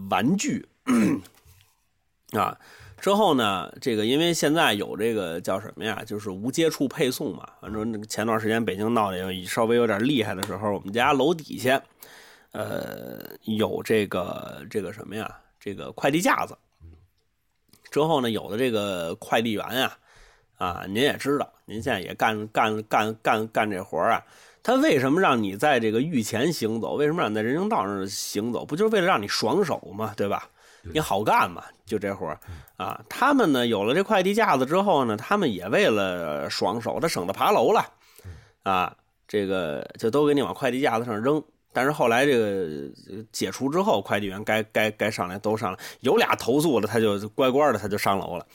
[0.08, 0.64] 玩具，
[2.32, 2.56] 啊，
[3.02, 7.48] 之后呢，这个因为现在有这个叫什么呀，就是无接触配送嘛。
[7.60, 11.82] 反正前段时间北京闹得有稍微有点厉害的时候，我们家楼底下，
[12.52, 16.56] 呃，有这个这个什么呀，这个快递架子。
[17.90, 19.98] 之后呢，有的这个快递员呀，
[20.58, 24.22] 啊，您也知道，您现在也干干干干干这活啊。
[24.62, 26.94] 他为什么让你在这个御前行走？
[26.94, 28.64] 为什么让你在人行道上行走？
[28.64, 30.14] 不就是为了让你爽手吗？
[30.16, 30.48] 对吧？
[30.82, 31.64] 你好干嘛？
[31.86, 32.38] 就这活儿
[32.76, 33.02] 啊。
[33.08, 37.84] 他们呢，有了这快递架子之后呢，他们也为了爽手，他省得爬楼了
[38.62, 38.96] 啊。
[39.28, 41.42] 这个就都给你往快递架子上扔。
[41.72, 42.92] 但是后来这个
[43.32, 48.46] 解除之后，快递员该该该上来都上来，有俩投诉的，他就乖乖的他就上楼了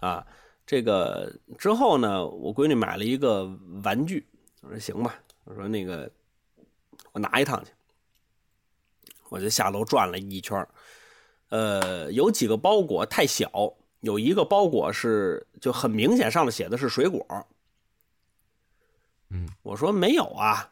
[0.00, 0.26] 啊。
[0.64, 3.44] 这个之后呢，我闺女买了一个
[3.84, 4.26] 玩具，
[4.62, 6.10] 我说行吧，我说那个
[7.12, 7.70] 我拿一趟去，
[9.28, 10.66] 我就下楼转了一圈
[11.52, 17.26] 呃，有几个包裹太小，有一个包裹是就很明显上面写的是水果，
[19.28, 20.70] 嗯，我说没有啊，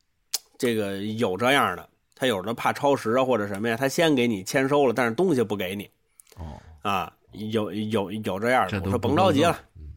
[0.58, 5.88] 这个有这样的，他有的怕超时啊或者什么呀，他先给你签收了，但是东西不给你。
[6.36, 9.94] 哦，啊，有有有这样的，我说甭着急了，嗯。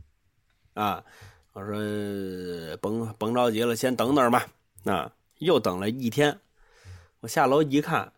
[0.75, 1.03] 啊，
[1.51, 4.47] 我说甭甭着急了，先等等吧。
[4.86, 6.39] 啊，又等了一天，
[7.19, 8.13] 我下楼一看，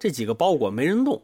[0.00, 1.22] 这几个包裹没人动，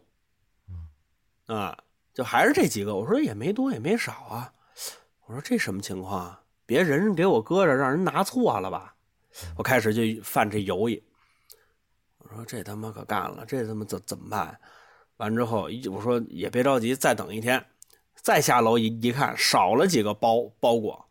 [1.46, 1.76] 啊，
[2.12, 2.94] 就还是这几个。
[2.94, 4.52] 我说也没多也没少啊，
[5.26, 6.40] 我说这什么情况啊？
[6.66, 8.94] 别人给我搁着，让人拿错了吧？
[9.56, 11.02] 我开始就犯这犹豫。
[12.18, 14.58] 我说这他妈可干了，这他妈怎怎么办？
[15.18, 17.64] 完之后，一我说也别着急，再等一天。
[18.16, 21.04] 再下楼一一看，少了几个包包裹，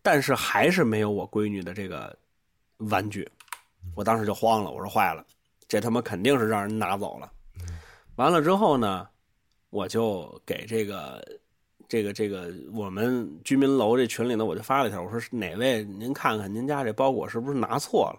[0.00, 2.16] 但是还是没有我闺女的这个
[2.76, 3.28] 玩具。
[3.96, 5.26] 我当时就慌了，我说坏了，
[5.66, 7.32] 这他妈肯定是让人拿走了。
[8.18, 9.08] 完了之后呢，
[9.70, 11.24] 我就给这个
[11.88, 18.18] 这个这个我们居民楼这群里呢，我就发了一条，我说哪位您看看您家这包裹是不是拿错了？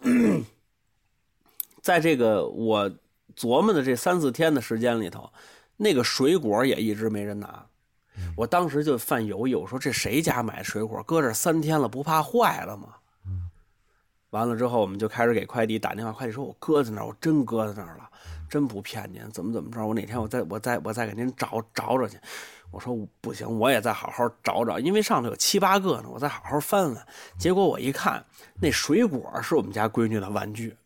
[1.80, 2.90] 在这个我
[3.34, 5.32] 琢磨的这三四天的时间里头，
[5.78, 7.64] 那个水果也一直没人拿。
[8.36, 12.96] 我当时就犯犹豫，我说这谁家买水果搁这三天了，不怕坏了吗？
[14.30, 18.10] 完了之后，我们就开始给快递打电话，快递说我搁在那儿，我真搁在那儿了，
[18.48, 19.84] 真不骗您，怎么怎么着？
[19.86, 22.18] 我哪天我再我再我再给您找找找去。
[22.72, 27.06] 我说不行，我也再好好找找，因为上头有七八个呢，我再好好翻翻。
[27.38, 28.24] 结果我一看，
[28.60, 30.76] 那水果是我们家闺女的玩具，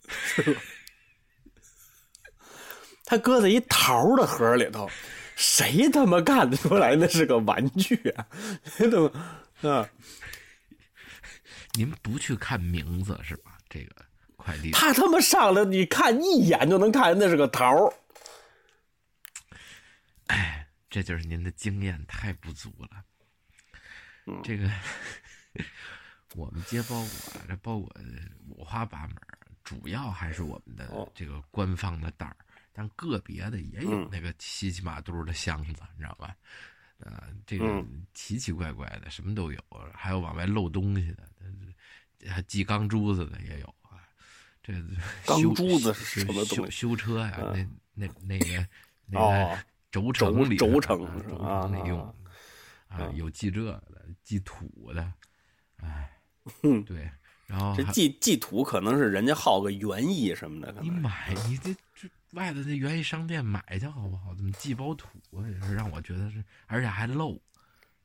[3.05, 4.89] 他搁在一桃的盒里头，
[5.37, 8.27] 谁他妈看得出来那是个玩具啊？
[8.79, 9.89] 他妈啊！
[11.73, 13.57] 您不去看名字是吧？
[13.69, 13.95] 这个
[14.41, 17.93] 快递他他妈上来，你看一眼就能看那是个桃。
[20.27, 23.05] 哎，这就是您的经验太不足了。
[24.43, 24.71] 这个
[26.37, 27.93] 我们接包裹，这包裹
[28.49, 29.17] 五花八门，
[29.65, 32.37] 主要还是我们的这个官方的袋儿，
[32.73, 36.37] 但个别的也有那个七七八嘟的箱子，你知道吧？
[36.99, 37.83] 呃，这个
[38.13, 39.61] 奇奇怪怪的什么都有，
[39.95, 41.27] 还有往外漏东西的，
[42.29, 43.80] 还系钢珠子的也有啊。
[44.63, 44.73] 这
[45.27, 46.71] 钢修珠子是什么修东西？
[46.71, 48.67] 修车呀，那那那个
[49.07, 52.15] 那哦个轴承里轴承是吧承里用啊
[52.89, 55.13] 啊，有寄这个的，寄土的，
[55.77, 56.11] 哎，
[56.45, 57.11] 哼对，
[57.47, 64.35] 然后这祭祭土可能是人家好个园艺什么的，你买你这这外头那园艺商店买去好不好？
[64.35, 65.49] 怎么寄包土啊？
[65.49, 67.41] 也是让我觉得是，而且还漏，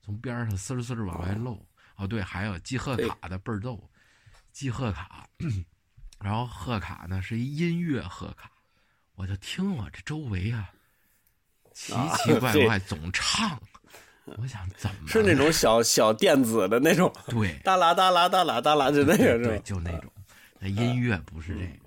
[0.02, 1.64] 从边上丝儿丝儿往外漏。
[1.98, 3.82] 哦，对，还有寄贺卡的倍儿逗，
[4.52, 5.30] 寄贺卡，
[6.20, 8.50] 然后贺卡呢是一音乐贺卡，
[9.16, 10.70] 我就听我这周围啊，
[11.74, 13.62] 奇啊奇怪怪总唱，
[14.26, 17.54] 我想怎么是那种小小电子的那种，对。
[17.64, 19.62] 哒啦哒啦哒啦哒啦，就那个对，是吧？
[19.64, 20.12] 就那种，
[20.60, 21.86] 那音乐不是这个。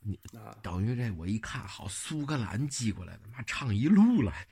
[0.00, 4.46] 你啊等于这我一看，好苏格兰寄过来的，妈唱一路来，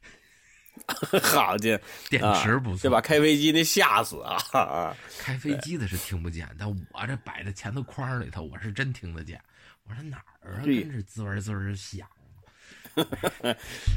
[1.22, 4.36] 好家伙，电啊池不错，这把开飞机那吓死啊！
[4.52, 9.40] 啊 开飞机的是听不见，但我这摆在前头框里头，我是真听得见。
[9.84, 10.60] 我说哪儿啊？
[10.62, 12.06] 对跟这滋儿滋儿响。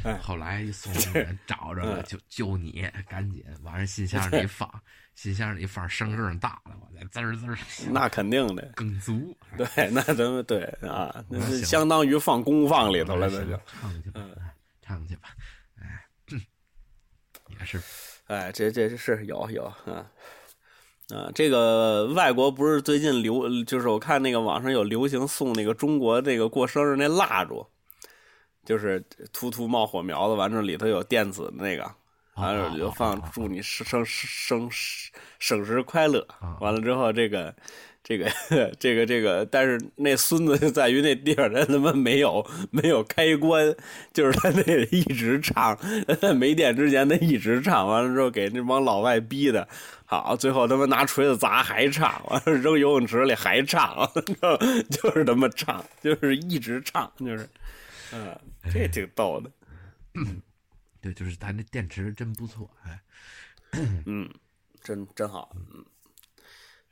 [0.04, 4.68] 哎 后来一送人找着了，就就你赶紧往人信箱里放，
[5.14, 9.36] 信箱里放声更大了，我再滋儿滋儿响那肯定的，更足。
[9.56, 13.60] 对，那咱们对啊，那是行相当于放功放里头了，那行就。
[13.66, 15.44] 唱去吧，哎唱去吧，哎，
[17.58, 17.80] 也是
[18.26, 20.06] 哎，这这是有有啊
[21.14, 21.30] 啊！
[21.34, 27.64] 这个外国不是最近流，就是我看那个网上有流行送那个中国这个过生日那蜡烛，
[28.64, 29.00] 就是
[29.32, 31.88] 突突冒火苗子，完之后里头有电子的那个，
[32.34, 34.68] 完了就放祝你生生生
[35.38, 36.26] 生日快乐。
[36.60, 37.54] 完了之后，这个
[38.08, 38.30] 这个
[38.78, 43.74] 这个这个，但是那孙子就在于那地方他他妈没有没有开关，
[44.12, 45.76] 就是他那个一直唱，
[46.20, 49.66] 在没电之前他一直唱，完了之后给那帮老外逼的，
[50.04, 54.08] 好，最后他妈拿锤子砸还唱，完了扔游泳池里还唱，
[54.88, 57.48] 就是他妈唱，就是一直唱，就是，
[58.12, 58.38] 嗯，
[58.72, 59.50] 这挺逗的，
[61.00, 63.00] 对，就是咱这电池真不错，哎，
[64.06, 64.30] 嗯，
[64.80, 65.84] 真真好，嗯，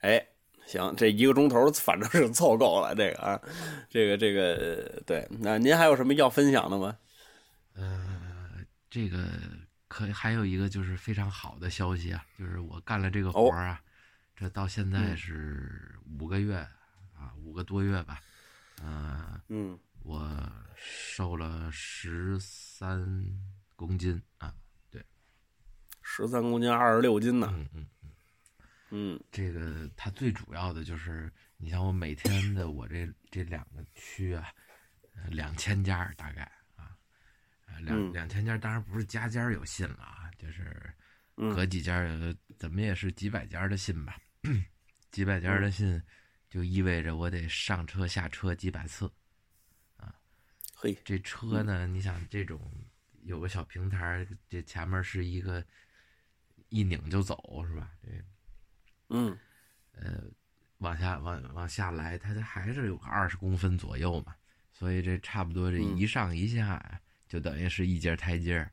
[0.01, 0.27] 哎。
[0.67, 2.95] 行，这一个钟头反正是凑够了。
[2.95, 3.41] 这个啊，
[3.89, 5.27] 这个这个对。
[5.41, 6.97] 那您还有什么要分享的吗？
[7.75, 9.25] 呃，这个
[9.89, 13.81] 可还有一个就是非常好的消息啊，就是我干了这个活儿啊，
[14.35, 16.57] 这到现在是五个月
[17.15, 18.21] 啊，五个多月吧，
[18.83, 23.27] 嗯嗯，我瘦了十三
[23.77, 24.55] 公斤啊，
[24.91, 25.05] 对，
[26.03, 27.53] 十三公斤，二十六斤呢。
[27.53, 27.87] 嗯嗯。
[28.97, 34.55] 嗯，这个它最主要的就是，你像我每天的我这这两个区啊，
[35.30, 36.42] 两千家大概
[36.76, 36.95] 啊，
[37.80, 40.95] 两两千家，当然不是家家有信了啊，就是
[41.34, 44.16] 隔几家有，怎么也是几百家的信吧，
[45.11, 46.01] 几百家的信
[46.49, 49.12] 就意味着我得上车下车几百次
[49.97, 50.14] 啊。
[50.72, 52.72] 嘿，这车呢，你想这种
[53.22, 55.66] 有个小平台，这前面是一个
[56.68, 57.36] 一拧就走
[57.66, 57.90] 是吧？
[58.01, 58.24] 这。
[59.09, 59.36] 嗯，
[59.92, 60.24] 呃，
[60.78, 64.34] 往下往往下来，它它还是有个二十公分左右嘛，
[64.72, 68.70] 所以这差不多这一上一下就等于是一节台阶儿，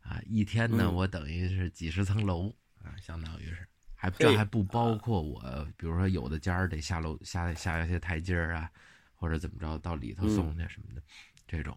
[0.00, 2.48] 啊，一天呢我等于是几十层楼
[2.82, 5.40] 啊，相当于是，还这还不包括我，
[5.76, 8.70] 比如说有的家儿得下楼下下一些台阶儿啊，
[9.14, 11.02] 或者怎么着到里头送去什么的，
[11.46, 11.76] 这种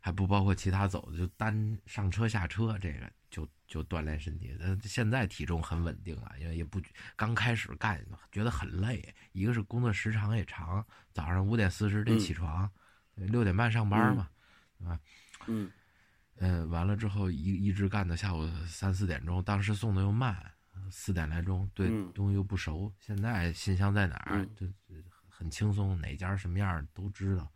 [0.00, 3.10] 还不包括其他走的，就单上车下车这个。
[3.36, 6.80] 就就锻炼身体，他现在体重很稳定了，因为也不
[7.14, 10.82] 刚开始干觉得很累，一个是工作时长也长，
[11.12, 12.70] 早上五点四十得起床，
[13.14, 14.30] 六点半上班嘛，
[14.78, 15.00] 对吧？
[15.48, 15.70] 嗯，
[16.36, 20.50] 呃，完了之后一一直干到下午三四点钟，当时送的又慢，
[20.90, 24.66] 四点来钟，对东西又不熟，现在信箱在哪儿就
[25.28, 27.52] 很轻松，哪家什么样都知道。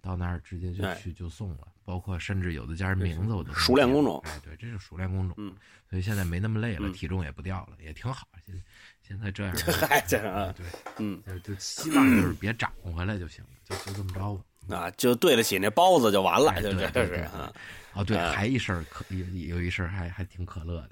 [0.00, 4.20] 到那儿直接就去就送了，包括甚至有的家人名字我都熟练工种。
[4.24, 5.34] 哎，对，这是熟练工种。
[5.38, 5.54] 嗯，
[5.88, 8.26] 所以现在没那么累了，体重也不掉了，也挺好。
[8.46, 8.62] 现
[9.02, 9.54] 现在这样，
[9.88, 10.66] 嗨，这样对，
[10.98, 14.76] 嗯，就就希望就是别长回来就行了，就就这么着吧。
[14.76, 17.52] 啊，就对得起那包子就完了，就这是啊。
[17.94, 19.26] 哦，对，还一事儿可有
[19.56, 20.90] 有一事儿还还挺可乐的，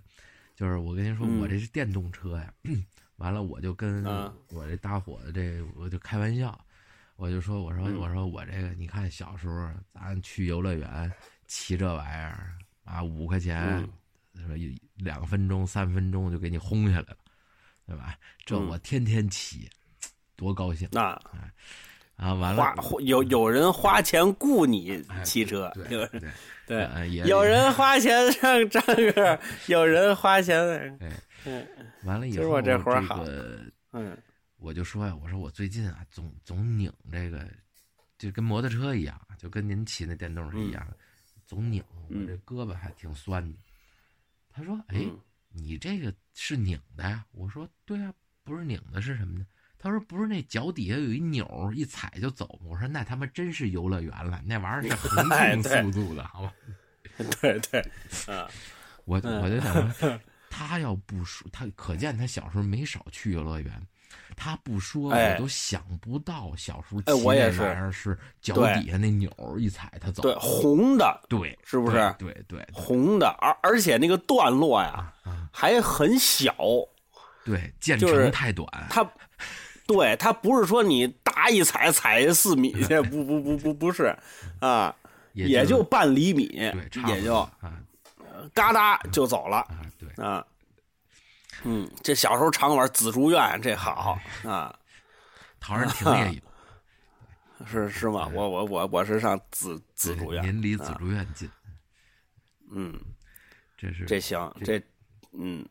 [0.56, 2.52] 就是我跟您说，我这是电动车呀，
[3.16, 4.04] 完了我就跟
[4.50, 6.58] 我这大伙子这我就开玩笑。
[7.18, 11.12] 我就说，我说，我说，我这个，你看小时候咱去游乐园
[11.48, 12.54] 骑这玩意儿
[12.84, 13.84] 啊，五块钱，
[14.46, 17.16] 说一两分钟、三分钟就给你轰下来了，
[17.88, 18.14] 对吧？
[18.46, 19.68] 这我天天骑，
[20.36, 20.88] 多高兴！
[20.92, 21.20] 那
[22.14, 26.30] 啊，完了，有有人花钱雇你骑车， 对对
[26.68, 28.80] 对， 有人花钱上张
[29.12, 30.56] 哥，有人花钱，
[31.44, 31.66] 嗯，
[32.04, 33.24] 完了以后，这活好，
[33.92, 34.16] 嗯。
[34.58, 37.48] 我就说呀，我说我最近啊，总总拧这个，
[38.18, 40.86] 就跟摩托车一样，就跟您骑那电动是一样，
[41.46, 43.56] 总拧，我这胳膊还挺酸的。
[44.50, 45.06] 他说：“哎，
[45.50, 49.46] 你这个是拧的呀？”我说：“对啊，不是拧的是什么呢？”
[49.78, 56.52] 他说：“不是那脚底下有一钮，一踩就走。”我说：“那他妈真是游乐园了，那玩意儿是恒定 速度的，好吧？
[57.40, 57.80] ”对对，
[58.26, 58.50] 啊，
[59.04, 63.86] 我我就想说，他要不说，他可见他小时候没少去游乐园。
[64.36, 70.22] 他不说，我都想不到小时候骑那玩意儿是脚底下那钮一踩它走。
[70.22, 72.14] 对，红的，对，是不是？
[72.18, 75.12] 对对，红的，而而且那个段落呀，
[75.52, 76.54] 还很小。
[77.44, 78.68] 对，渐程太短。
[78.90, 79.04] 它，
[79.86, 84.16] 对，它不是说你大一踩踩四米去， 不不不不不是，
[84.60, 84.94] 啊，
[85.32, 86.44] 也就半厘米，
[87.08, 87.52] 也就啊，
[88.54, 89.56] 嘎哒就走了。
[89.56, 90.44] 啊，对啊。
[91.64, 94.74] 嗯，这小时候常玩紫竹院，这好啊。
[95.60, 98.28] 陶然亭也有， 是是吗？
[98.32, 101.50] 我我我我是上紫紫竹院，您离紫竹院近。
[102.70, 102.96] 嗯，
[103.76, 104.80] 这是这行这
[105.32, 105.66] 嗯，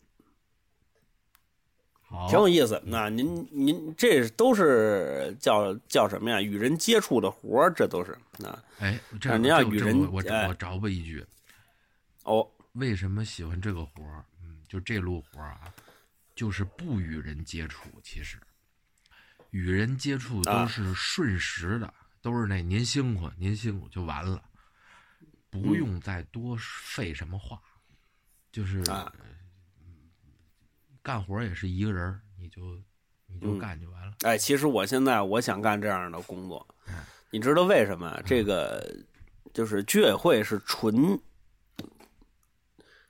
[2.28, 2.82] 挺有意思。
[2.86, 6.42] 那您您这都是叫叫什么呀？
[6.42, 8.12] 与人接触的活儿，这都是
[8.44, 8.62] 啊。
[8.80, 11.26] 哎，这您要与人，我我着吧一句。
[12.24, 14.26] 哦，为什么喜欢这个活儿？
[14.68, 15.74] 就这路活啊，
[16.36, 17.90] 就是不与人接触。
[18.04, 18.38] 其实，
[19.52, 24.44] 与人接触都是瞬时的，都是那您辛苦，您辛苦就完了，
[25.50, 27.62] 不用再多费什么话。
[28.52, 28.84] 就是
[31.02, 32.82] 干活也是一个人，你就
[33.28, 34.14] 你就干就完了。
[34.22, 36.68] 哎，其实我现在我想干这样的工作，
[37.30, 38.22] 你知道为什么？
[38.26, 38.84] 这个
[39.54, 41.20] 就是居委会是纯。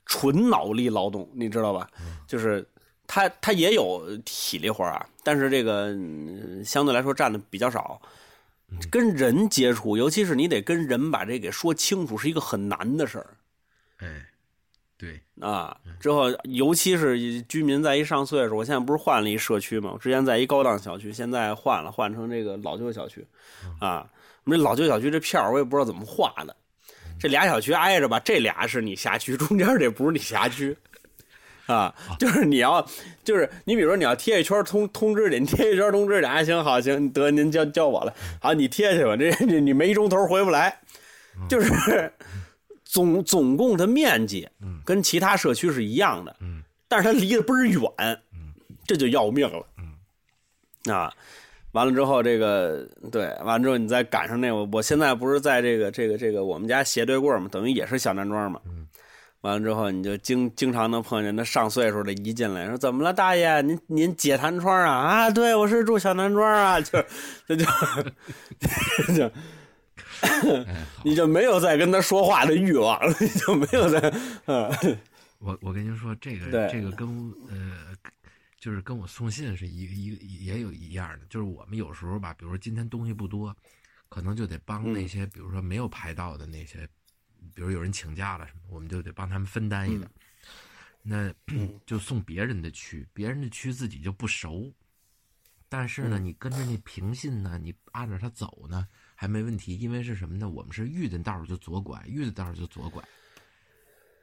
[0.07, 1.87] 纯脑力劳动，你知道吧？
[2.25, 2.67] 就是
[3.05, 5.95] 他他也有体力活啊，但是这个
[6.65, 8.01] 相对来说占的比较少。
[8.91, 13.37] 跟人接触，尤其是你得跟人把这给说清楚，是一个很难的事儿。
[13.99, 14.25] 哎，
[14.97, 19.91] 对啊，之后尤其是居民在一上岁数，我现在不是换了一社区嘛？
[19.93, 23.25] 我之前在一高档小区，现在换了，换成这个老旧小区。
[23.79, 24.05] 啊，
[24.43, 26.53] 我们这老旧小区这票我也不知道怎么画的。
[27.19, 30.75] 这俩小区挨着吧，这俩是你辖区， 中间这不是你辖区。
[31.65, 32.81] 啊，就是你要，
[33.25, 40.79] 就是你比如说你要贴一圈通通知去，你贴一圈通知俩，啊行好行，得您叫叫我了，好你贴去吧，这这你没一钟头回不来，
[41.49, 42.09] 就是
[42.85, 44.47] 总总共的面积
[44.85, 47.81] 跟其他社区是一样的，嗯但是它离得倍儿远，
[48.31, 48.53] 嗯
[48.85, 51.13] 这就要命了，嗯啊。
[51.77, 58.59] 完了之后，这个对，完了之后你再赶上那我，我现在不是在这个这个这个我们家斜对过嘛，等于也是小南庄嘛。
[58.65, 58.87] 嗯。
[59.41, 64.91] 完了之后，你就经经常能碰见那上岁数的一进来说怎么了，大爷，您您解弹窗啊？
[64.91, 67.03] 啊，对，我是住小南庄啊， 就
[67.47, 67.63] 这就
[69.15, 69.31] 就
[71.05, 74.11] 你就没有再跟他说话的欲望了，你就没有再
[74.47, 74.97] 嗯。
[75.39, 76.67] 我我跟您说，这个对。
[76.71, 77.07] 这个跟
[77.51, 77.86] 呃，
[78.59, 83.55] 就是跟我送信是一个一个也有一样的，就是我们有时候吧，比如说今天东西不多，
[84.09, 86.87] 可能就得帮那些，比如说没有排到的那些，
[87.53, 90.09] 比如有人请假了什么，我们就得帮他们分担一点。
[91.09, 91.33] 那
[91.85, 94.73] 就送别人的区，别人的区自己就不熟，
[95.69, 98.85] 但是呢，你跟着那平信呢，你按着他走呢，
[99.15, 100.49] 还没问题，因为是什么呢？
[100.49, 103.01] 我们是遇的道就左拐，遇的道就左拐。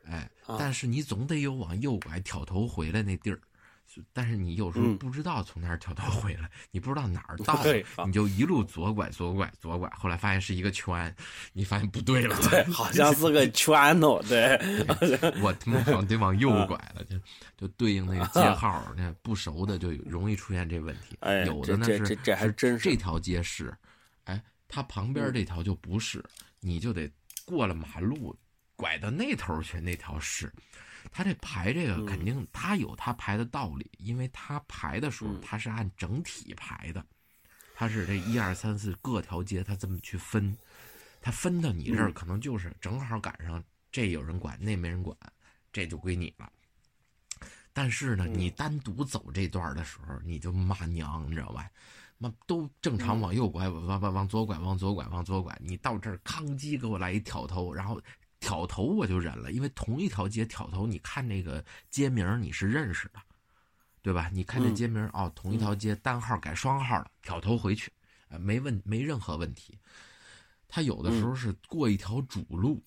[0.04, 3.40] 哎，啊但是你总得有往右拐挑头回来那地儿，
[4.12, 7.62] 但是你有时候嗯不知道从哪儿挑头回来，你不知道哪儿到
[8.06, 11.14] 你就一路左拐左拐左拐，后来发现是一个圈，
[11.52, 14.58] 你发现不对了，对，好像是个圈头， 对，
[15.42, 17.18] 我他妈往得往右拐了，就
[17.56, 21.16] 就对应那个街号，那不熟的就容易出现这问题。
[21.20, 23.74] 哎有的呢是这这这还真是这条街是，
[24.24, 26.22] 哎，它旁边这条就不是，
[26.60, 27.10] 你就得
[27.44, 28.36] 过了马路，
[28.76, 30.52] 拐到那头去，那条是。
[31.12, 37.04] 他这排这个肯定他有他排的道理，因为他排的时候他是按整体排的，
[37.74, 40.56] 他是这一二三四各条街他这么去分，
[41.20, 43.62] 他分到你这儿可能就是正好赶上
[43.92, 45.16] 这有人管，那没人管，
[45.72, 46.50] 这就归你了。
[47.72, 51.68] 但是呢，你单独走这段的时候，你就骂娘，你知道吧？
[52.16, 55.54] 妈都正常往右拐，往往往左拐，往左拐，往左拐。
[55.60, 58.00] 你到这儿，康叽给我来一挑头，然后
[58.44, 63.18] 挑头我就忍了，因为同一条街挑头，你看那个街名你是认识的，
[64.02, 64.28] 对吧？
[64.30, 67.90] 你看这街名、哦，同一条街单号改双号了，挑头回去，
[68.28, 69.78] 呃，没问没任何问题。
[70.68, 72.84] 他有的时候是过一条主路，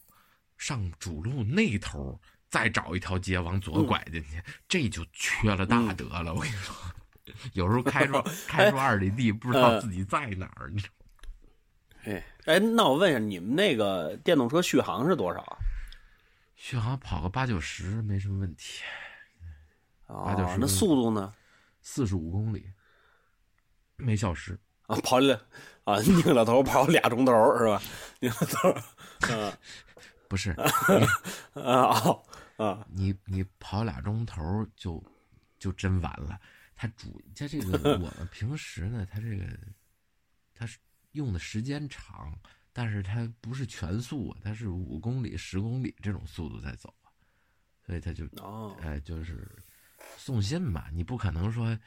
[0.57, 6.35] 上主路那头再找一条街往左拐进去，这就缺了大德了。
[6.35, 6.75] 我跟你说，
[7.53, 10.69] 有时候开出 开出二里地，不知道自己在哪儿。
[10.69, 10.96] 你知道吗
[12.07, 15.57] 哎哎，那我问一下，你们那个电动车续航是多少啊？
[16.55, 18.81] 续航跑个八九十没什么问题，
[20.07, 21.33] 八九十，哦那速度呢？
[21.81, 22.71] 四十五公里
[23.97, 24.57] 每小时。
[24.87, 25.45] 啊，跑了
[25.83, 27.81] 啊， 拧了头跑俩钟头是吧？
[28.21, 28.69] 拧了头，
[29.35, 29.57] 啊
[30.29, 30.51] 不是
[31.53, 32.23] 啊哦
[32.55, 35.03] 啊，你你跑俩钟头就
[35.59, 36.39] 就真完了。
[36.73, 39.43] 它主它这个 我们平时呢，它这个
[40.55, 40.77] 它是
[41.18, 42.31] 用的时间长，
[42.72, 47.11] 但是它不是全速啊，它是五公里、十公里这种速度在走啊，
[47.85, 49.45] 所以它就哦，哎就是
[50.15, 51.77] 送信嘛，你不可能说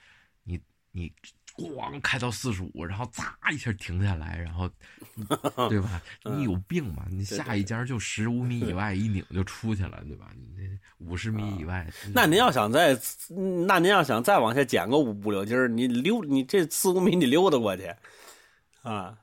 [0.43, 1.13] 你你
[1.57, 4.71] 咣开到四十五，然后咵一下停下来，然后
[5.69, 6.01] 对吧？
[6.25, 7.07] 你有病吧？
[7.11, 10.33] 你下一家就十五米以外 一拧就出去了，对吧？
[10.37, 10.63] 你这
[10.99, 12.99] 五十米以外，那您要想再，
[13.67, 17.93] 那您要想再往下减个五五六斤儿，你溜你这四五米你溜达过去，
[18.83, 19.17] 啊，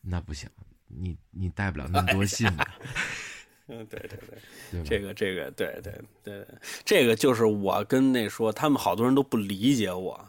[0.00, 0.48] 那不行，
[0.88, 2.66] 你你带不了那么多信的，
[3.68, 4.38] 嗯，对对对。
[4.70, 4.84] 对？
[4.84, 6.46] 这个这个对对对，
[6.84, 10.28] 这个就是我跟那说，他们好多人都不理解我。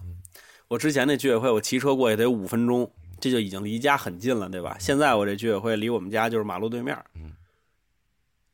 [0.68, 4.78] 我之前那居委会，我骑车过去得五分钟，这就已经离家很近了，对吧？
[4.80, 6.98] 现在我这居委会离我们家就是马路对面。
[7.16, 7.32] 嗯。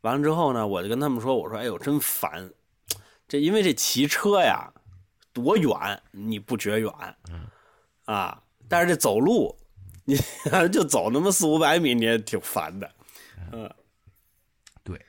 [0.01, 2.49] 完了之后呢，我就跟他们说：“我说，哎呦，真烦！
[3.27, 4.71] 这因为这骑车呀，
[5.33, 6.91] 多远你不觉远，
[7.29, 7.45] 嗯
[8.05, 9.53] 啊，但是这走路，
[10.05, 10.15] 你
[10.71, 12.95] 就走那么四五百米，你也挺烦的。
[13.51, 13.69] 嗯
[14.83, 15.03] 对，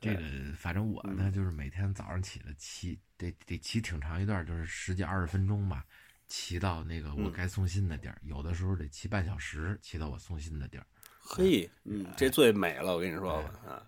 [0.00, 0.22] 这个
[0.56, 5.84] 反正我呢，就是每天早上起来骑，得得骑挺长一段，就是十几二十分钟吧，
[6.28, 10.86] 骑到那个我该送信的地儿，有的时候得骑半小时，骑到我送信的地儿。
[11.18, 13.82] 嘿，嗯，这最美了，我跟你说吧，啊。”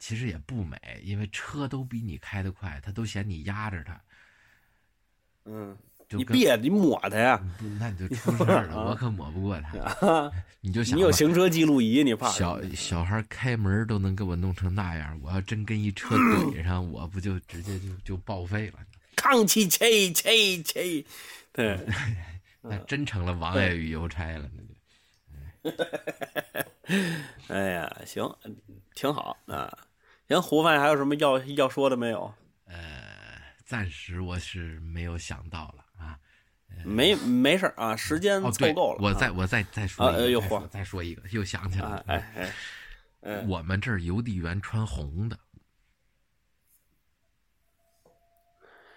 [0.00, 4.02] 其实也不美，因为车都比你开得快，他都嫌你压着他。
[5.44, 5.74] 嗯，
[6.10, 7.40] 你别你抹他呀，
[7.78, 10.30] 那你就出事儿了， 我可抹不过他。
[10.60, 18.78] 你就想你有行车记录仪，你怕小小孩开门都能给我弄成那样，我要真跟一车怼上，我不就直接就就报废了？
[19.16, 21.04] 抗气切切切，
[21.52, 21.78] 对，
[22.62, 24.74] 那真成了王爷与邮差了，那就。
[27.48, 28.28] 哎呀，行，
[28.94, 29.72] 挺好啊。
[30.28, 32.34] 行，胡范还有什么要要说的没有？
[32.66, 32.74] 呃，
[33.66, 35.83] 暂时我是没有想到了啊。
[36.82, 38.98] 没没事啊，时间凑够了。
[39.00, 42.04] 我再我再再说一个，又说再说一个，又想起来了。
[42.06, 42.52] 哎哎
[43.22, 45.38] 哎，我们这儿邮递员穿红的。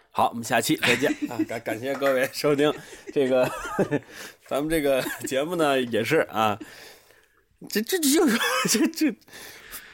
[0.10, 1.38] 好，我们下期再见 啊！
[1.48, 2.74] 感感谢各位收听
[3.14, 3.48] 这个
[4.48, 6.60] 咱们这个节目呢，也是啊，
[7.70, 8.28] 这这这
[8.68, 9.16] 这这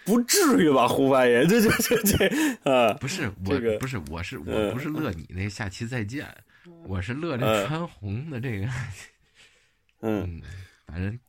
[0.05, 0.87] 不至于吧？
[0.87, 2.27] 胡发言，这这这这
[2.71, 6.25] 啊，不是我，不是我是我不是乐你那下期再见，
[6.85, 8.67] 我是乐这穿红的这个，
[10.01, 10.41] 嗯，
[10.87, 11.19] 反正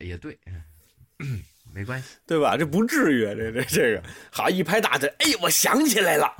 [0.00, 0.38] 也对，
[1.72, 2.56] 没关系，对吧？
[2.56, 6.32] 这不至于，这这这个好一拍大腿，哎，我想起来了。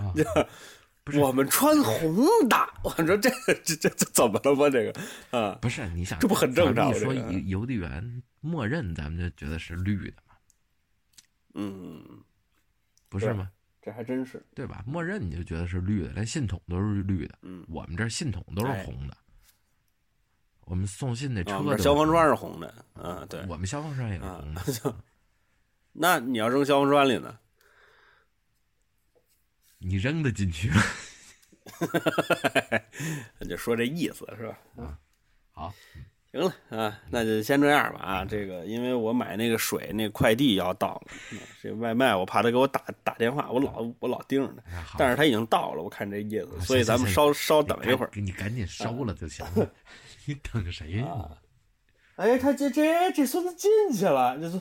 [1.19, 2.17] 我们穿红
[2.49, 4.71] 的，我说这这这这怎么了吧？
[4.71, 6.95] 这个啊，不是你想，这不很正常？
[6.95, 10.35] 说邮递员默认咱们就觉得是绿的嘛？
[11.57, 12.25] 嗯，
[13.11, 13.51] 不是吗？
[13.85, 14.82] 这还真是对吧？
[14.86, 17.39] 默认你就觉得是绿的，连信筒都是绿的。
[17.43, 19.15] 嗯，我们这信筒都是红的。
[20.62, 22.74] 我们送信那车消防栓是红的。
[22.94, 24.97] 嗯，对，我们消防栓也是红的。
[25.93, 27.39] 那你要扔消防栓里呢？
[29.77, 30.82] 你扔得进去吗？
[33.39, 34.59] 那就说这意思是吧？
[34.82, 34.98] 啊，
[35.52, 35.74] 好，
[36.35, 38.24] 行了啊，那就先这样吧啊。
[38.24, 41.12] 这个因为我买那个水，那快递要到了，
[41.62, 44.62] 这外卖我怕他给我打打电话，我老我老盯着呢，
[44.98, 49.70] 但是他已经到了，我看这意思，所以咱们稍稍等一会儿，你赶紧收了就行了。
[50.27, 51.06] 你等谁呀？
[52.16, 54.61] 哎，他这这这孙子进去了，这是。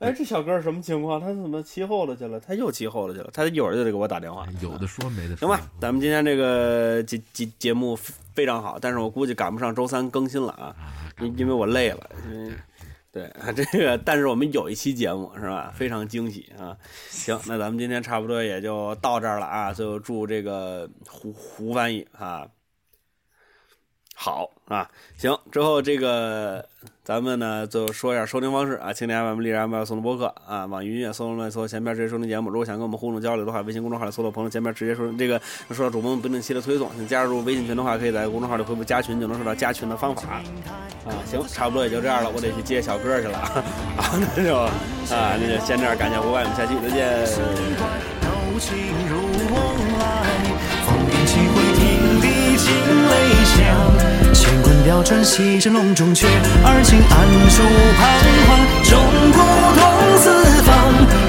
[0.00, 1.20] 哎，这小哥什么情况？
[1.20, 2.38] 他怎么骑后头去了？
[2.40, 3.30] 他又骑后头去了。
[3.32, 4.46] 他一会儿就得给我打电话。
[4.60, 5.48] 有的说没的说。
[5.48, 7.96] 行吧，咱们今天这个节节节目
[8.34, 10.74] 非常好，但是我估计赶不上周三更新了啊，
[11.20, 12.10] 因因为我累了。
[12.30, 12.52] 因为
[13.12, 15.72] 对， 这个但是我们有一期节目是吧？
[15.74, 16.76] 非常惊喜啊！
[17.08, 19.72] 行，那咱们今天差不多也就到这儿了啊！
[19.72, 22.44] 就祝这个胡胡翻译啊。
[24.16, 24.88] 好啊，
[25.18, 26.64] 行，之后这个
[27.02, 32.48] 咱们呢就说一下收听方式啊，青年 FM 荔枝 FM 送的播客啊，网易云音乐搜来搜前面直接收听节目。
[32.48, 35.18] 如果想跟我们互动交流的话，微信公众号里搜索朋友前面直接收听。
[35.18, 35.40] 这个
[35.72, 40.40] 说到主播们不定期的推送，请加入微信群的话，可以在公众号里回复加群，就能收到加群的方法
[41.04, 41.10] 啊。
[41.26, 43.64] 行，差不多也就这样了，我得去接小哥去了啊。
[44.36, 44.70] 那就啊，
[45.38, 46.94] 那就先这样，感谢国外，我们下期再见。
[52.64, 53.12] 惊雷
[53.44, 53.60] 响，
[54.32, 56.26] 乾坤调转，西震笼中雀，
[56.64, 57.62] 而今暗处
[58.00, 58.02] 彷
[58.46, 58.50] 徨。
[58.88, 58.92] 钟
[59.32, 59.38] 鼓
[59.76, 59.82] 动
[60.16, 60.24] 四
[60.62, 60.72] 方，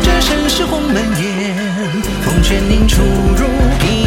[0.01, 1.57] 这盛世鸿门宴，
[2.23, 4.05] 风卷凝出入。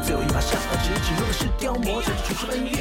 [0.00, 2.75] 最后一把，向而直指，用的是雕魔，才是出师本。